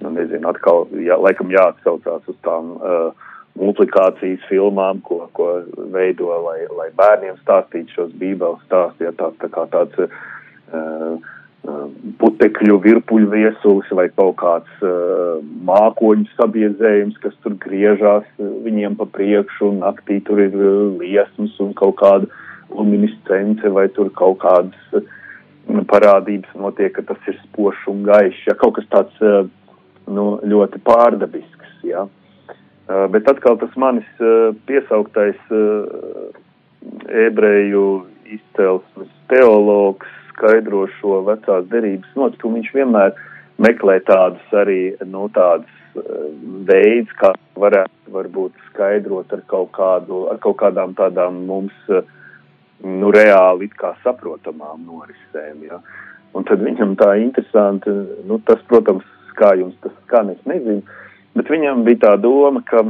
[0.00, 5.50] nu, nezinu, atkal, jā, laikam jāatsaucās uz tām uh, multiplikācijas filmām, ko, ko
[5.92, 10.16] veido, lai, lai bērniem stāstītu šos bībeles stāstus, ja tāds tā kā tāds uh,
[10.72, 11.28] uh,
[12.22, 19.72] putekļu virpuļu viesulis vai kaut kāds uh, mākoņu sabiezējums, kas tur griežās viņiem pa priekšu
[19.72, 22.30] un naktī tur ir uh, liesmas un kaut kāda
[22.70, 25.04] luminiscence vai tur kaut kādas uh,
[25.90, 28.46] parādības notiek, ka tas ir spošs un gaišs.
[28.48, 29.44] Ja kaut kas tāds uh,
[30.12, 31.74] nu, ļoti pārdabisks.
[31.86, 32.06] Ja?
[32.90, 36.30] Uh, bet atkal tas manis uh, piesauktais uh,
[37.26, 37.84] ebreju
[38.30, 42.60] izcelsmes teologs skaidro šo vecās derības notikumu.
[42.60, 43.14] Viņš vienmēr
[43.60, 45.76] meklē tādus arī nu, tādus
[46.66, 53.66] veids, kā varētu varbūt skaidrot ar kaut, kādu, ar kaut kādām tādām mums nu, reāli
[53.68, 55.66] it kā saprotamām norisēm.
[55.66, 55.80] Ja?
[56.34, 57.92] Un tad viņam tā interesanti,
[58.26, 59.06] nu, tas, protams,
[59.40, 60.84] kā jums tas skan, es nezinu,
[61.36, 62.84] bet viņam bija tā doma, ka,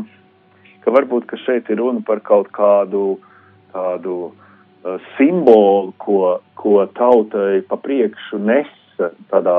[0.85, 3.19] ka varbūt, ka šeit ir runa par kaut kādu
[3.75, 9.59] tādu uh, simbolu, ko, ko tautai pa priekšu nesa tādā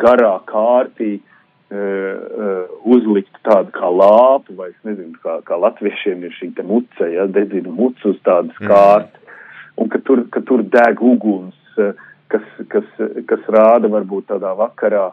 [0.00, 6.36] garā kārtī, uh, uh, uzlikt tādu kā lāpu, vai es nezinu, kā, kā latviešiem ir
[6.38, 8.70] šī te muce, ja, dedzina mucu uz tādas mm.
[8.70, 9.42] kārtas,
[9.80, 11.92] un ka tur, ka tur deg uguns, uh,
[12.30, 12.86] kas, kas,
[13.28, 15.10] kas rāda varbūt tādā vakarā,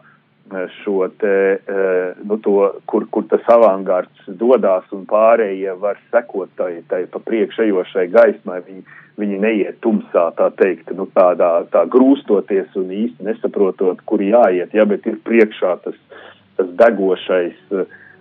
[0.84, 6.84] šo te, eh, nu, to, kur, kur tas avangards dodas un pārējie var sekot tai,
[6.88, 8.62] tai pa priekšējošai gaismai.
[8.68, 8.84] Viņi,
[9.18, 14.86] viņi neiet tumsā, tā teikt, nu, tādā, tā grūstoties un īsti nesaprotot, kur jāiet, ja,
[14.86, 15.98] bet ir priekšā tas,
[16.58, 17.58] tas degošais,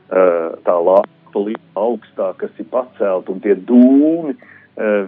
[0.08, 1.12] tā lāpa
[1.76, 4.32] augstā, kas ir pacelt, un tie dūmi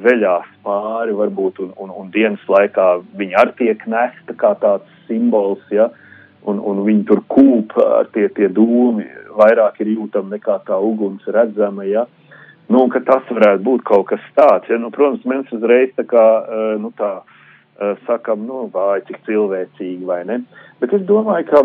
[0.04, 5.64] veļās pāri, varbūt, un, un, un dienas laikā viņi arī tiek nesta kā tāds simbols,
[5.72, 5.88] ja,
[6.46, 7.74] un, un viņi tur kūp
[8.14, 9.06] tie, tie dūmi,
[9.38, 12.06] vairāk ir jūtama nekā tā uguns redzama, ja.
[12.68, 16.24] Nu, ka tas varētu būt kaut kas tāds, ja, nu, protams, mēs uzreiz tā kā,
[16.82, 17.22] nu, tā,
[18.06, 20.40] sakam, nu, vai cik cilvēcīgi vai ne,
[20.80, 21.62] bet es domāju, ka,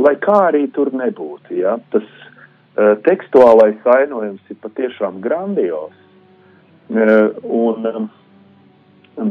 [0.00, 5.92] lai kā arī tur nebūtu, ja, tas uh, tekstuālais ainojums ir patiešām grandios,
[6.90, 8.08] uh, un,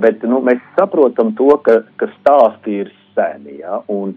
[0.03, 4.13] bet, nu, mēs saprotam to, ka, ka stāsti ir seni, ja, un,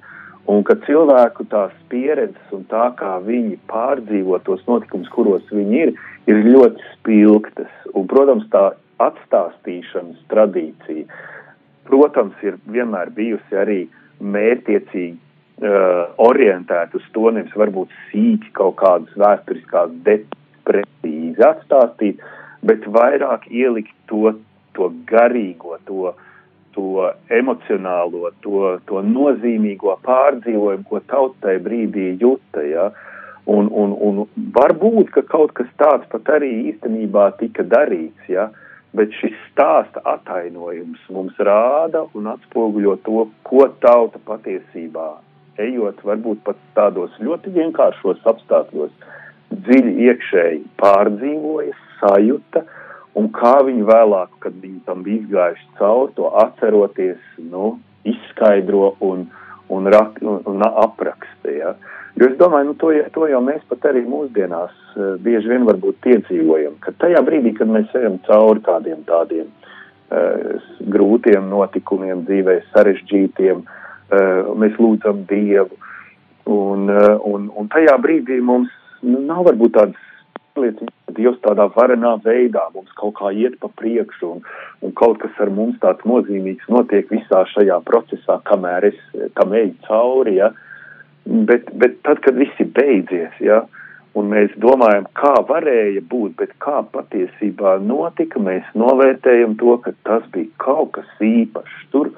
[0.50, 5.92] un ka cilvēku tās pieredzes un tā, kā viņi pārdzīvo tos notikumus, kuros viņi ir,
[6.30, 7.70] ir ļoti spilgtas.
[7.94, 8.72] Un, protams, tā
[9.02, 11.06] atstāstīšanas tradīcija,
[11.88, 13.80] protams, ir vienmēr bijusi arī
[14.22, 22.20] mērķiecīgi uh, orientēta uz to, nevis varbūt sīki kaut kādas vēsturiskās detaļas precīzi atstāstīt,
[22.66, 24.34] bet vairāk ielikt to,
[24.76, 26.12] to garīgo, to,
[26.74, 32.64] to emocionālo, to, to nozīmīgo pārdzīvojumu, ko tautai brīdī juta.
[32.66, 32.90] Ja?
[33.50, 38.48] Un, un, un varbūt, ka kaut kas tāds pat arī īstenībā tika darīts, ja?
[38.96, 45.08] bet šis stāsta atainojums mums rāda un atspoguļo to, ko tauta patiesībā,
[45.64, 48.92] ejot varbūt pat tādos ļoti vienkāršos apstākļos,
[49.52, 52.81] dziļi iekšēji pārdzīvoja, sajuta, uh,
[53.18, 57.20] un kā viņi vēlāk, kad viņi tam bija izgājuši cauri, to atceroties,
[57.52, 57.76] nu,
[58.08, 59.26] izskaidro un,
[59.72, 61.52] un, rak, un, un apraksta.
[61.52, 61.74] Ja?
[62.18, 66.00] Jo es domāju, nu, to, to jau mēs pat arī mūsdienās uh, bieži vien varbūt
[66.04, 70.60] piedzīvojam, ka tajā brīdī, kad mēs ejam cauri kādiem tādiem uh,
[70.92, 75.80] grūtiem notikumiem dzīvē, sarežģītiem, uh, mēs lūdzam Dievu,
[76.52, 80.08] un, uh, un, un tajā brīdī mums nu, nav varbūt tādas
[80.60, 84.42] liecina, ka Dievs tādā varenā veidā mums kaut kā iet pa priekšu un,
[84.82, 89.00] un kaut kas ar mums tāds nozīmīgs notiek visā šajā procesā, kamēr es
[89.38, 90.52] tam eju cauri, ja.
[91.22, 93.62] Bet, bet tad, kad viss ir beidzies, ja,
[94.18, 100.26] un mēs domājam, kā varēja būt, bet kā patiesībā notika, mēs novērtējam to, ka tas
[100.34, 101.86] bija kaut kas īpašs.
[101.94, 102.10] Tur,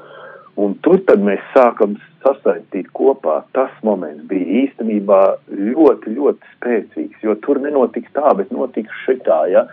[0.61, 7.37] un tur tad mēs sākam sasaistīt kopā, tas moments bija īstenībā ļoti, ļoti spēcīgs, jo
[7.45, 9.67] tur nenotika tā, bet notika šitā, ja,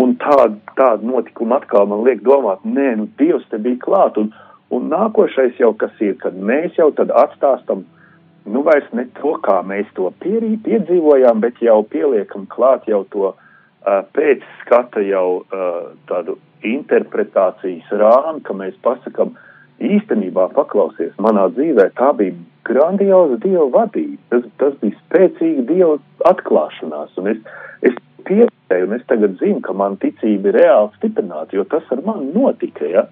[0.00, 4.30] un tāda, tāda notikuma atkal man liek domāt, nē, nu Dievs te bija klāt, un,
[4.70, 7.84] un nākošais jau kas ir, kad mēs jau tad atstāstam,
[8.50, 13.32] nu vairs ne to, kā mēs to pierī, piedzīvojām, bet jau pieliekam klāt jau to
[13.34, 19.49] uh, pēc skata jau uh, tādu interpretācijas rāmu, ka mēs pasakam, uh,
[19.80, 22.36] īstenībā paklausies manā dzīvē, tā bija
[22.68, 24.20] grandioza Dieva vadība.
[24.32, 25.96] Tas, tas bija spēcīga Dieva
[26.30, 27.16] atklāšanās.
[27.20, 27.40] Un es,
[27.86, 27.96] es
[28.28, 32.30] pieredzēju, un es tagad zinu, ka man ticība ir reāli stiprināta, jo tas ar mani
[32.34, 32.86] notika.
[32.86, 33.06] Ja?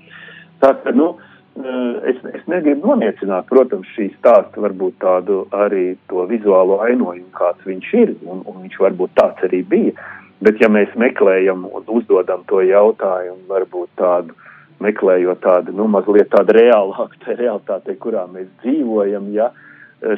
[0.62, 1.10] Tā nu,
[1.58, 7.64] eh, es, es negribu noniecināt, protams, šī stāsta varbūt tādu arī to vizuālo ainojumu, kāds
[7.68, 10.08] viņš ir, un, un viņš varbūt tāds arī bija.
[10.44, 14.36] Bet ja mēs meklējam un uzdodam to jautājumu, varbūt tādu
[14.84, 19.50] meklējot tādu, nu, mazliet tādu reālāku tā realitāti, kurā mēs dzīvojam, ja,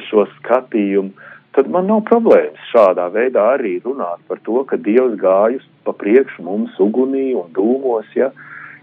[0.07, 1.11] šo skatījumu,
[1.55, 6.45] tad man nav problēmas šādā veidā arī runāt par to, ka Dievs gājus pa priekšu
[6.45, 8.29] mums ugunī un dūmos, ja,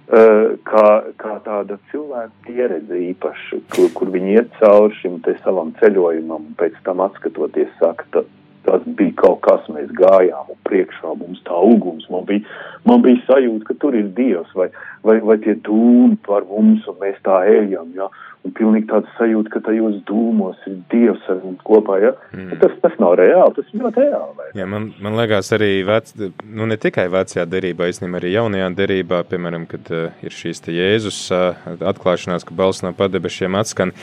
[0.08, 0.88] kā,
[1.20, 6.58] kā tāda cilvēka pieredze īpaša, kur, kur viņi iet cauri šim te savam ceļojumam un
[6.58, 8.24] pēc tam atskatoties saka,
[8.68, 12.44] tas bija kaut kas, mēs gājām un priekšā mums tā uguns, man bija,
[12.88, 14.68] man bija sajūta, ka tur ir Dievs vai,
[15.06, 18.10] vai, vai tie dūmi par mums un mēs tā ejam, ja,
[18.46, 22.58] un pilnīgi tāds sajūta, ka tajos dūmos ir Dievs ar mums kopā, ja, mm.
[22.62, 24.48] tas, tas nav reāli, tas ir ļoti reāli.
[24.58, 26.12] Jā, man, man liekas arī, vec,
[26.44, 30.76] nu ne tikai vecajā derībā, īstenībā arī jaunajā derībā, piemēram, kad uh, ir šīs te
[30.76, 33.94] Jēzus uh, atklāšanās, ka balss no padebešiem atskan,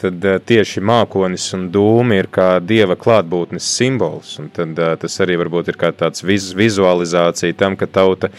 [0.00, 4.09] tad uh, tieši mākonis un dūmi ir kā Dieva klātbūtnes simbols,
[4.40, 8.30] un tad uh, tas arī varbūt ir kā tāds viz, vizualizācija tam, ka tauta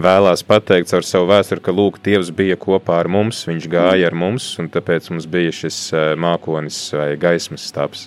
[0.00, 4.16] vēlās pateikt ar savu vēsturi, ka lūk, Dievs bija kopā ar mums, viņš gāja ar
[4.18, 8.06] mums, un tāpēc mums bija šis eh, mākonis vai gaismas stāps.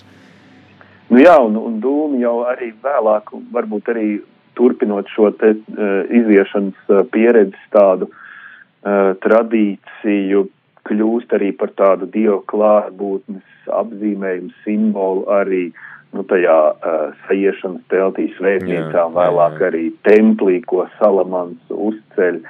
[1.12, 4.08] Nu jā, un, un dūmi jau arī vēlāk, varbūt arī
[4.56, 10.46] turpinot šo te uh, iziešanas uh, pieredzes tādu uh, tradīciju,
[10.88, 18.28] kļūst arī par tādu dievu klātbūtnes apzīmējumu simbolu arī uh, nu, tajā uh, saiešanas teltī
[18.38, 22.42] svētnīcā un vēlāk jā, arī templī, ko Salamans uzceļ,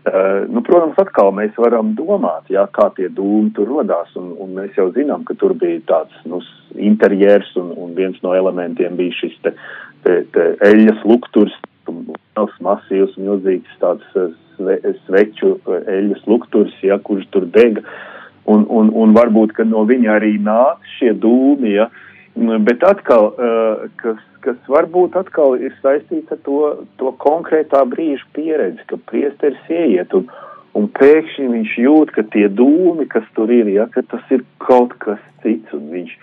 [0.00, 4.54] Uh, nu, protams, atkal mēs varam domāt, jā, kā tie dūmi tur radās, un, un
[4.56, 6.38] mēs jau zinām, ka tur bija tāds nu,
[6.72, 9.52] interjers, un, un viens no elementiem bija šis te,
[10.06, 11.52] te, te eļas lukturs,
[11.84, 17.84] liels, masīvs, milzīgs tāds sve, sveču eļas lukturs, jā, kurš tur dega,
[18.48, 21.90] un, un, un varbūt, ka no viņa arī nāca šie dūmi, jā,
[22.36, 26.58] bet atkal, uh, kas kas varbūt atkal ir saistīts ar to,
[27.00, 30.26] to konkrētā brīža pieredzi, ka priesteris ieiet un,
[30.78, 34.96] un pēkšņi viņš jūt, ka tie dūmi, kas tur ir, ja, ka tas ir kaut
[35.04, 36.14] kas cits, un viņš,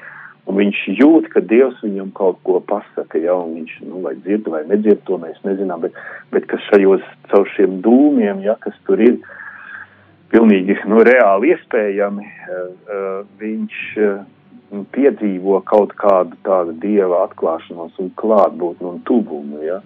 [0.50, 4.50] un viņš jūt, ka Dievs viņam kaut ko pasaka, ja, un viņš, nu, vai dzird
[4.54, 5.98] vai nedzird, to mēs nezinām, bet,
[6.34, 9.20] bet ka šajos, caur šiem dūmiem, ja, kas tur ir,
[10.34, 14.18] pilnīgi, nu, reāli iespējami, uh, uh, viņš, uh,
[14.72, 19.62] piedzīvo kaut kādu tādu dieva atklāšanos un klātbūtni un tuvumu.
[19.64, 19.80] Ja?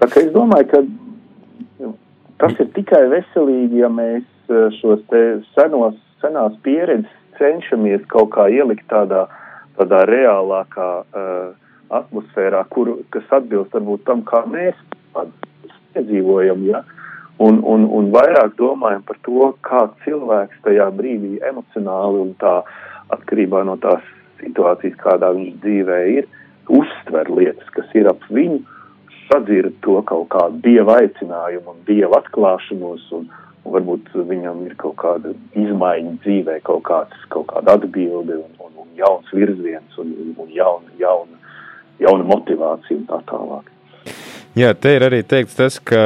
[0.00, 1.92] Tā kā es domāju, ka
[2.40, 8.48] tas ir tikai veselīgi, ja mēs eh, šos te senos, senās pieredzes cenšamies kaut kā
[8.48, 9.26] ielikt tādā,
[9.76, 11.50] tādā reālākā uh,
[11.92, 14.78] atmosfērā, kur, kas atbilst varbūt tam, kā mēs
[15.92, 16.80] piedzīvojam, ja?
[17.44, 22.95] un, un, un vairāk domājam par to, kā cilvēks tajā brīdī emocionāli un tā uh,
[23.14, 24.04] atkarībā no tās
[24.40, 26.28] situācijas, kādā viņš dzīvē ir,
[26.72, 28.62] uztver lietas, kas ir ap viņu,
[29.26, 33.28] sadzird to kaut kādu dieva aicinājumu un dieva atklāšanos, un,
[33.64, 38.74] un varbūt viņam ir kaut kāda izmaiņa dzīvē, kaut, kāds, kaut kāda atbilde un, un,
[38.84, 41.40] un jauns virziens un, un jauna, jauna,
[42.02, 43.72] jauna motivācija un tā tālāk.
[44.56, 46.00] Jā, te ir arī teikts tas, ka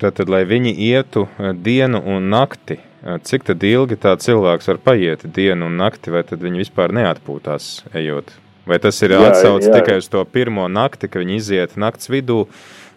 [0.00, 1.26] tātad, lai viņi ietu
[1.60, 6.42] dienu un nakti Cik tad ilgi tā cilvēks var paiet dienu un nakti, vai tad
[6.42, 8.32] viņi vispār neatpūtās ejot?
[8.68, 12.42] Vai tas ir atsaucis tikai uz to pirmo nakti, ka viņi iziet nakts vidū,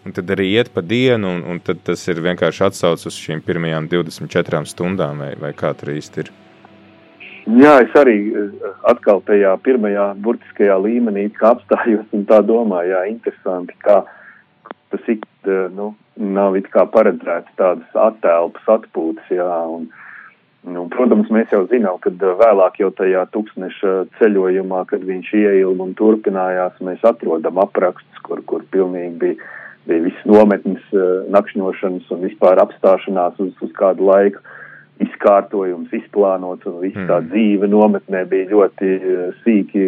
[0.03, 3.45] un tad arī iet pa dienu, un, un tad tas ir vienkārši atsaucis uz šīm
[3.45, 6.33] pirmajām 24 stundām, vai, vai kā tur īsti ir?
[7.61, 8.17] Jā, es arī
[8.89, 14.01] atkal tajā pirmajā burtiskajā līmenī apstājos un tā domāju, jā, interesanti, kā
[14.91, 15.23] tas ik,
[15.77, 19.87] nu, nav it kā paredzēts tādas attēlpas atpūtas, jā, un,
[20.67, 25.95] nu, protams, mēs jau zinām, kad vēlāk jau tajā tūkstneša ceļojumā, kad viņš ieilga un
[25.97, 29.51] turpinājās, mēs atrodam aprakstus, kur, kur pilnīgi bija,
[29.89, 34.43] bija viss nometnes, uh, nakšņošanas un vispār apstāšanās uz, uz kādu laiku
[35.01, 37.31] izkārtojums, izplānots un viss tā mm.
[37.31, 39.87] dzīve nometnē bija ļoti uh, sīki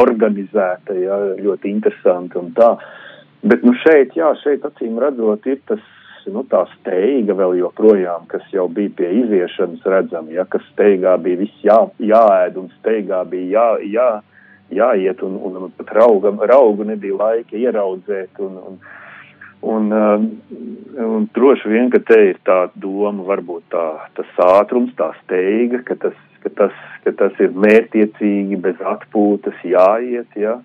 [0.00, 2.72] organizēta, jā, ļoti interesanti un tā.
[2.74, 2.96] Uh,
[3.42, 5.80] Bet nu šeit, jā, šeit acīm redzot, ir tas,
[6.28, 11.40] nu, tā steiga vēl joprojām, kas jau bija pie iziešanas redzama, ja, kas steigā bija
[11.40, 13.66] viss jā, jāēd un steigā bija jā,
[13.96, 14.10] jā,
[14.76, 18.78] jāiet un, un, pat rauga, raugu nebija laika ieraudzēt un, un,
[19.72, 20.30] un, um,
[21.08, 23.86] un droši vien, ka te ir tā doma, varbūt tā,
[24.20, 26.76] tas ātrums, tā steiga, ka tas, ka tas,
[27.06, 30.60] ka tas ir mērtiecīgi, bez atpūtas jāiet, jā.
[30.60, 30.64] Ja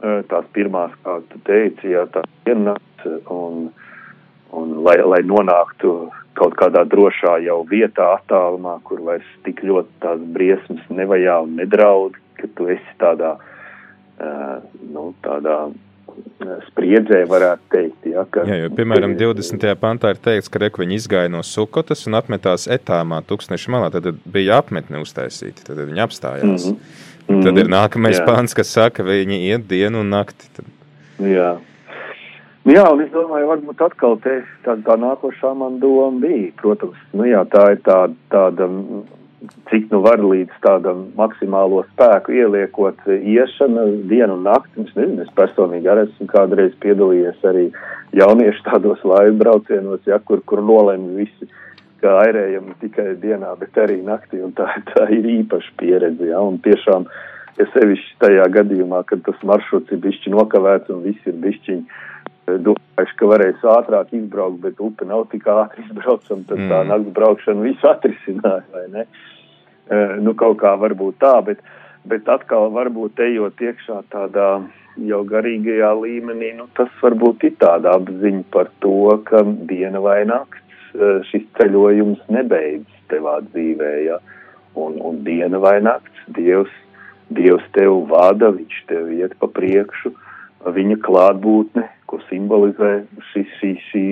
[0.00, 3.68] tās pirmās, kā tu teici, jā, tā ienāc un,
[4.56, 5.92] un lai, lai nonāktu
[6.38, 12.16] kaut kādā drošā jau vietā attālumā, kur vairs tik ļoti tās briesmas nevajā un nedraud,
[12.40, 14.56] ka tu esi tādā, uh,
[14.94, 15.58] nu, tādā
[16.70, 18.08] spriedzē, varētu teikt.
[18.10, 19.66] Ja, ka, Jā, jo, piemēram, 20.
[19.80, 24.08] pantā ir teikts, ka reku viņi izgāja no sukotas un atmetās etāmā tūkstneša malā, tad
[24.24, 26.66] bija apmetne uztaisīta, tad viņi apstājās.
[26.66, 27.08] Mm -hmm.
[27.30, 27.42] Mm.
[27.46, 28.26] Tad ir nākamais jā.
[28.26, 30.48] pāns, kas saka, viņi iet dienu un nakti.
[30.56, 30.66] Tad.
[31.22, 31.52] Jā.
[32.66, 36.50] Nu jā, un es domāju, varbūt atkal te tā, tā nākošā man doma bija.
[36.60, 38.68] Protams, nu jā, tā ir tāda, tāda
[39.70, 44.84] cik nu var līdz tādam maksimālo spēku ieliekot iešana dienu un nakti.
[44.84, 47.70] Es nezinu, es personīgi arī esmu kādreiz piedalījies arī
[48.18, 51.48] jauniešu tādos laivu braucienos, ja, kur, kur nolēma visi
[52.02, 56.60] kā airējam tikai dienā, bet arī naktī, un tā, tā ir īpaša pieredze, ja, un
[56.64, 57.06] tiešām,
[57.58, 62.60] ja sevišķi tajā gadījumā, kad tas maršruts ir bišķi nokavēts un viss ir bišķiņi eh,
[62.68, 66.72] domājuši, ka varēs ātrāk izbraukt, bet upe nav tik ātri izbraucama, tad mm.
[66.72, 69.06] tā nakts braukšana visu atrisināja, vai ne?
[69.90, 71.62] E, nu, kaut kā varbūt tā, bet,
[72.06, 74.50] bet atkal varbūt ejot iekšā tādā
[75.02, 80.69] jau garīgajā līmenī, nu, tas varbūt ir tāda apziņa par to, ka diena vai nakts
[81.30, 84.20] šis ceļojums nebeidzas tevā dzīvē, ja?
[84.74, 86.72] un, un diena vai nakts, Dievs,
[87.30, 90.12] Dievs tev vada, viņš tev iet pa priekšu,
[90.66, 94.04] viņa klātbūtne, ko simbolizē šī, šī, šī,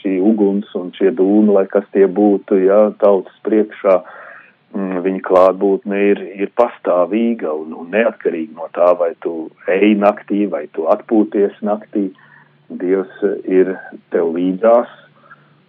[0.00, 3.96] šī uguns un šie dūmi, lai kas tie būtu, ja, tautas priekšā,
[4.76, 10.44] mm, viņa klātbūtne ir, ir pastāvīga un, un neatkarīga no tā, vai tu ej naktī,
[10.52, 12.10] vai tu atpūties naktī.
[12.66, 13.76] Dievs ir
[14.10, 14.90] tev līdzās,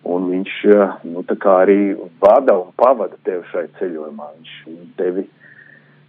[0.08, 0.54] un viņš
[1.12, 1.82] nu, arī
[2.22, 4.30] vada un pavada tevi šai ceļojumā.
[4.38, 4.56] Viņš
[5.00, 5.28] tevi,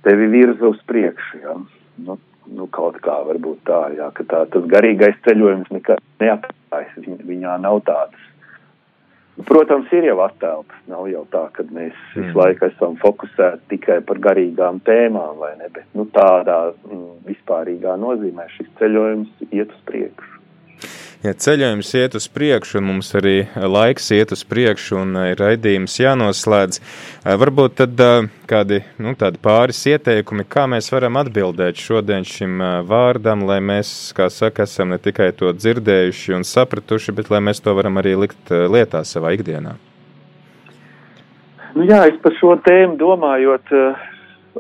[0.07, 1.43] tevi virza uz priekšu.
[1.43, 1.57] Ja?
[2.07, 6.97] Nu, nu, kaut kā varbūt tā, jā, ka tā, tas garīgais ceļojums nekad neatājas.
[7.05, 8.25] Viņ, viņā nav tādas.
[9.47, 10.81] Protams, ir jau attēlts.
[10.91, 12.23] Nav jau tā, ka mēs mm.
[12.23, 15.71] visu laiku esam fokusēti tikai par garīgām tēmām, vai ne?
[15.75, 20.39] Bet nu, tādā mm, vispārīgā nozīmē šis ceļojums iet uz priekšu
[21.25, 25.99] ja ceļojums iet uz priekšu, un mums arī laiks iet uz priekšu, un ir raidījums
[26.01, 26.81] jānoslēdz,
[27.43, 28.03] varbūt tad
[28.51, 34.69] kādi nu, pāris ieteikumi, kā mēs varam atbildēt šodien šim vārdam, lai mēs, kā saka,
[34.69, 39.05] esam ne tikai to dzirdējuši un sapratuši, bet lai mēs to varam arī likt lietā
[39.09, 39.77] savā ikdienā.
[41.77, 43.75] Nu jā, es par šo tēmu domājot,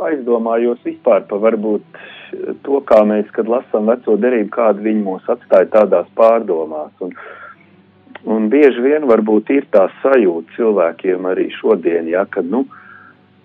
[0.08, 1.98] aizdomājos vispār par varbūt
[2.66, 6.92] to, kā mēs, kad lasām veco derību, kādu viņi mūs atstāja tādās pārdomās.
[7.04, 7.14] Un,
[8.28, 12.64] un bieži vien varbūt ir tā sajūta cilvēkiem arī šodien, ja, ka, nu,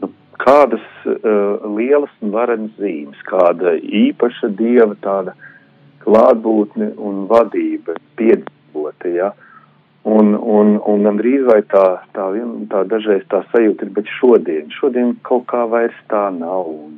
[0.02, 0.12] nu
[0.42, 5.38] kādas uh, lielas un varenas zīmes, kāda īpaša dieva tāda
[6.04, 9.32] klātbūtne un vadība piedzīvota, ja.
[10.04, 14.66] Un, un, un gandrīz vai tā, tā, vien, tā dažreiz tā sajūta ir, bet šodien,
[14.76, 16.68] šodien kaut kā vairs tā nav.
[16.68, 16.98] Un,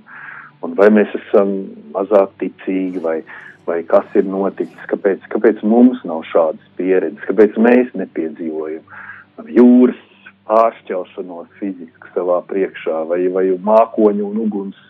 [0.65, 1.53] un vai mēs esam
[1.93, 3.19] mazāk ticīgi, vai,
[3.67, 10.01] vai kas ir noticis, kāpēc, kāpēc mums nav šādas pieredzes, kāpēc mēs nepiedzīvojam jūras
[10.49, 14.81] pāršķelšanos fiziski savā priekšā, vai, vai mākoņu un uguns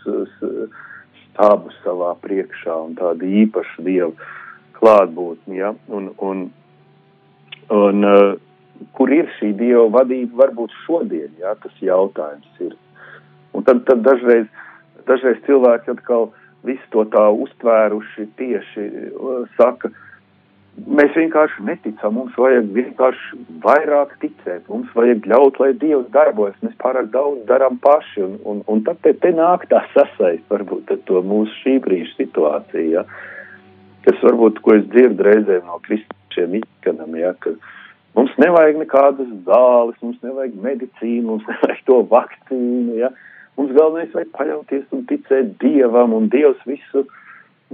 [1.25, 4.15] stābu savā priekšā un tādu īpašu dievu
[4.75, 6.43] klātbūtni, ja, un, un,
[7.71, 8.35] un uh,
[8.95, 10.43] kur ir šī dieva vadība?
[10.43, 12.75] Varbūt šodien, ja, tas jautājums ir.
[13.55, 14.64] Un tad, tad dažreiz uh,
[15.09, 16.31] dažreiz cilvēki atkal
[16.65, 18.89] visu to tā uztvēruši tieši
[19.57, 19.91] saka,
[20.75, 26.75] mēs vienkārši neticam, mums vajag vienkārši vairāk ticēt, mums vajag ļaut, lai Dievs darbojas, mēs
[26.81, 31.21] pārāk daudz darām paši, un, un, un tad te, te nāk tā sasaist varbūt to
[31.23, 33.05] mūsu šī brīža situāciju, ja,
[34.07, 37.55] kas varbūt, ko es dzirdu reizēm no kristiešiem izskanam, ja, ka
[38.17, 43.13] mums nevajag nekādas zāles, mums nevajag medicīnu, mums nevajag to vakcīnu, ja,
[43.55, 47.05] Mums galvenais vajag paļauties un ticēt Dievam, un Dievs visu,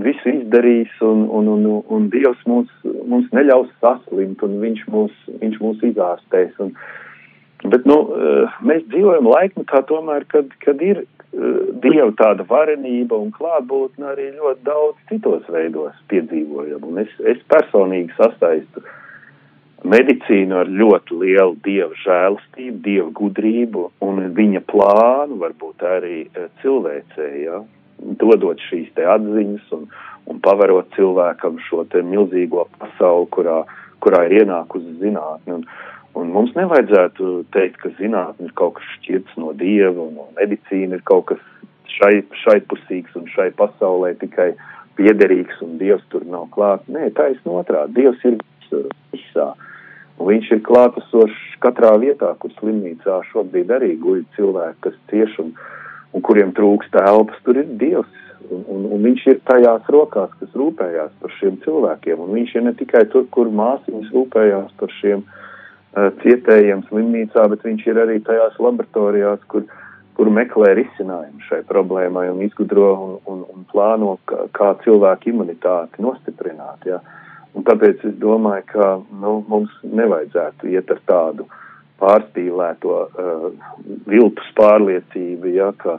[0.01, 2.69] visu izdarīs, un, un, un, un Dievs mums,
[3.09, 6.53] mums neļaus saslimt, un Viņš mūs, viņš mūs izārstēs.
[6.61, 6.75] Un,
[7.65, 13.34] bet, nu, eh, mēs dzīvojam laikmetā tomēr, kad, kad ir eh, Dieva tāda varenība un
[13.34, 16.86] klātbūtne arī ļoti daudz citos veidos piedzīvojam.
[16.93, 18.97] Un es, es personīgi sastaistu uh,
[19.88, 27.29] medicīnu ar ļoti lielu dievu žēlastību, dievu gudrību un viņa plānu, varbūt arī eh, cilvēcē,
[27.41, 27.61] ja,
[28.21, 29.88] dodot šīs te atziņas un,
[30.29, 33.61] un pavarot cilvēkam šo te milzīgo pasauli, kurā,
[34.05, 35.59] kurā ir ienākusi zinātne.
[35.59, 35.65] Un,
[36.17, 40.99] un mums nevajadzētu teikt, ka zinātne ir kaut kas šķirts no dieva un, un medicīna
[40.99, 41.41] ir kaut kas
[41.97, 44.51] šai, šai pusīgs un šai pasaulē tikai
[44.99, 46.86] piederīgs un dievs tur nav klāt.
[46.91, 48.38] Nē, taisn otrā, dievs ir
[49.11, 49.51] visā.
[49.51, 49.67] Uh,
[50.28, 55.51] viņš ir klātesošs katrā vietā, kur slimnīcā šobrīd arī guļ cilvēki, kas cieš un,
[56.15, 57.38] un kuriem trūkst telpas.
[57.45, 58.17] Tur ir Dievs,
[58.49, 62.26] un, un, un viņš ir tajās rokās, kas rūpējās par šiem cilvēkiem.
[62.26, 67.63] Un viņš ir ne tikai tur, kur māsīņas rūpējās par šiem uh, cietējiem slimnīcā, bet
[67.69, 69.69] viņš ir arī tajās laboratorijās, kur,
[70.17, 76.03] kur meklē risinājumu šai problēmai un izgudro un, un, un plāno, kā, kā cilvēku imunitāti
[76.03, 76.89] nostiprināt.
[76.89, 76.99] Ja.
[76.99, 77.17] Uh,
[77.58, 78.86] Un tāpēc es domāju, ka
[79.22, 81.47] nu, mums nevajadzētu iet ar tādu
[82.02, 83.49] pārspīlēto uh,
[84.10, 85.97] viltus pārliecību, ja, ka,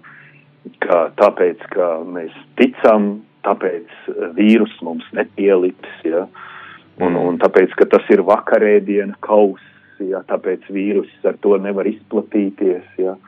[0.82, 3.92] ka tāpēc, ka mēs ticam, tāpēc
[4.38, 6.24] vīrus mums nepielips, ja,
[7.02, 9.62] un, un tāpēc, ka tas ir vakarēdiena kauss,
[10.02, 13.18] ja, tāpēc vīrus ar to nevar izplatīties, ja.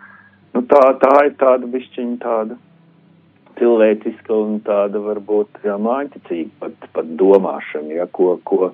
[0.55, 2.57] Nu, tā, tā ir tāda višķiņa tāda
[3.59, 8.71] cilvēciska un tāda varbūt jā, māņticīga pat, pat domāšana, ja, ko, ko,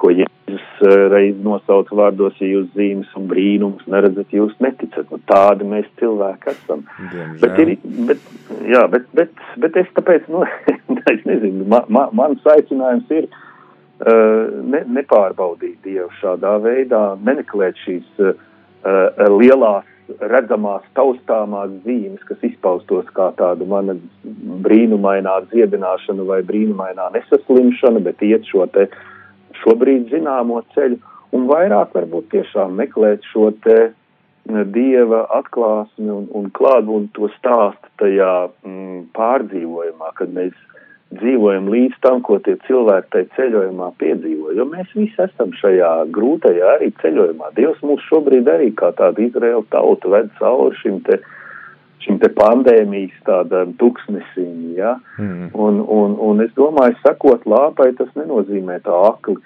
[0.00, 5.08] ko Jēzus eh, reiz nosauc vārdos, ja jūs zīmes un brīnums neredzat, jūs neticat.
[5.12, 6.84] Nu, tādi mēs cilvēki esam.
[7.12, 7.38] Diemžēl.
[7.44, 7.72] Bet, ir,
[8.10, 8.26] bet,
[8.74, 10.44] jā, bet, bet, bet es tāpēc, nu,
[11.14, 18.22] es nezinu, ma, ma, mans aicinājums ir uh, ne, nepārbaudīt Dievu šādā veidā, nemeklēt šīs
[18.24, 18.36] uh,
[19.38, 19.88] lielās
[20.20, 23.96] redzamās, taustāmās zīmes, kas izpaustos kā tāda mana
[24.66, 28.88] brīnumainā dziedināšana vai brīnumainā nesaslimšana, bet iet šo te
[29.62, 31.00] šobrīd zināmo ceļu
[31.36, 33.92] un vairāk varbūt tiešām meklēt šo te
[34.74, 38.32] dieva atklāsmi un, un klātbūtni to stāstu tajā
[38.66, 40.56] mm, pārdzīvojumā, kad mēs
[41.18, 44.52] dzīvojam līdz tam, ko tie cilvēki tajā ceļojumā piedzīvo.
[44.56, 47.52] Jo mēs visi esam šajā grūtajā arī ceļojumā.
[47.58, 51.20] Dievs mūs šobrīd arī kā tādu Izraēlu tautu ved cauri šim te,
[52.04, 54.96] šim te pandēmijas tādam tuksnesim, ja?
[55.18, 55.52] Mm.
[55.52, 59.38] Un, un, un es domāju, sakot lāpai, tas nenozīmē tā akli,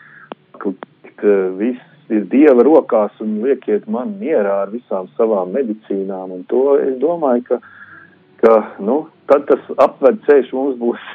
[0.57, 6.77] akli viss ir Dieva rokās un liekiet man mierā ar visām savām medicīnām un to
[6.79, 7.59] es domāju, ka
[8.47, 11.09] ka, nu, tad tas apved ceļš mums būs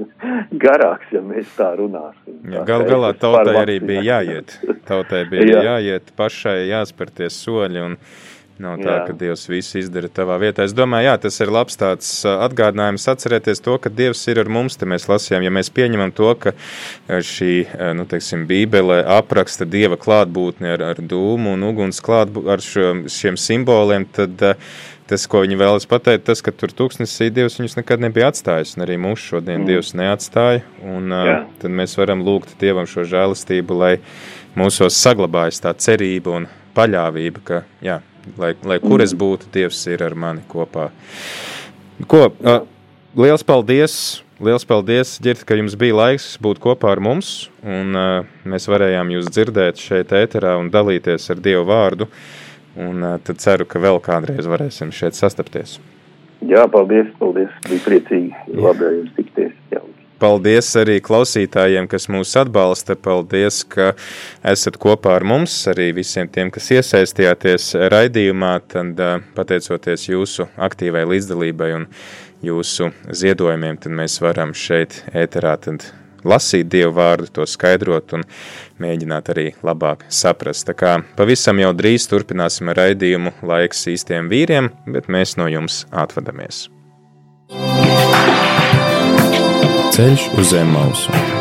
[0.64, 2.38] garāks, ja mēs tā runāsim.
[2.52, 4.56] Jā, gal galā tautai arī bija jāiet.
[4.88, 5.66] Tautai bija Jā.
[5.72, 8.00] jāiet pašai, jāspērties soļi un
[8.62, 9.00] nav tā, Jā.
[9.04, 10.64] ka Dievs visu izdara tavā vietā.
[10.64, 14.78] Es domāju, jā, tas ir labs tāds atgādinājums atcerēties to, ka Dievs ir ar mums,
[14.80, 16.54] te mēs lasījām, ja mēs pieņemam to, ka
[17.04, 17.52] šī,
[17.98, 23.36] nu, teiksim, bībele apraksta Dieva klātbūtni ar, ar dūmu un uguns klātbūtni ar šo, šiem
[23.36, 24.72] simboliem, tad uh,
[25.10, 28.86] tas, ko viņi vēlas pateikt, tas, ka tur tūkstnesī Dievs viņus nekad nebija atstājis, un
[28.86, 29.68] arī mūsu šodien mm.
[29.70, 31.38] Dievs neatstāja, un Jā.
[31.62, 33.94] tad mēs varam lūgt Dievam šo žēlistību, lai
[34.58, 38.00] mūsos saglabājas tā cerība un paļāvība, ka, jā,
[38.40, 39.22] lai, lai kur es mm.
[39.22, 40.90] būtu, Dievs ir ar mani kopā.
[42.10, 42.62] Ko, uh,
[43.18, 43.98] liels paldies!
[44.36, 49.14] Liels paldies, Girta, ka jums bija laiks būt kopā ar mums, un uh, mēs varējām
[49.14, 52.04] jūs dzirdēt šeit ēterā un dalīties ar Dievu vārdu.
[52.04, 52.45] Uh,
[52.76, 55.78] Un uh, tad ceru, ka vēl kādreiz varēsim šeit sastapties.
[56.46, 57.52] Jā, paldies, paldies.
[57.66, 58.34] Bija priecīgi.
[58.52, 59.54] Labi, jums tikties.
[59.72, 59.80] Jā.
[60.20, 62.96] Paldies arī klausītājiem, kas mūs atbalsta.
[62.96, 63.90] Paldies, ka
[64.44, 68.54] esat kopā ar mums, arī visiem tiem, kas iesaistījāties raidījumā.
[68.72, 69.04] Tad,
[69.36, 71.86] pateicoties jūsu aktīvai līdzdalībai un
[72.44, 75.56] jūsu ziedojumiem, tad mēs varam šeit ēterā
[76.26, 78.26] lasīt Dievu vārdu, to skaidrot un
[78.82, 80.66] mēģināt arī labāk saprast.
[80.68, 86.66] Tā kā pavisam jau drīz turpināsim raidījumu laiks īstiem vīriem, bet mēs no jums atvadamies.
[89.96, 91.35] Ceļš uz zem mausu.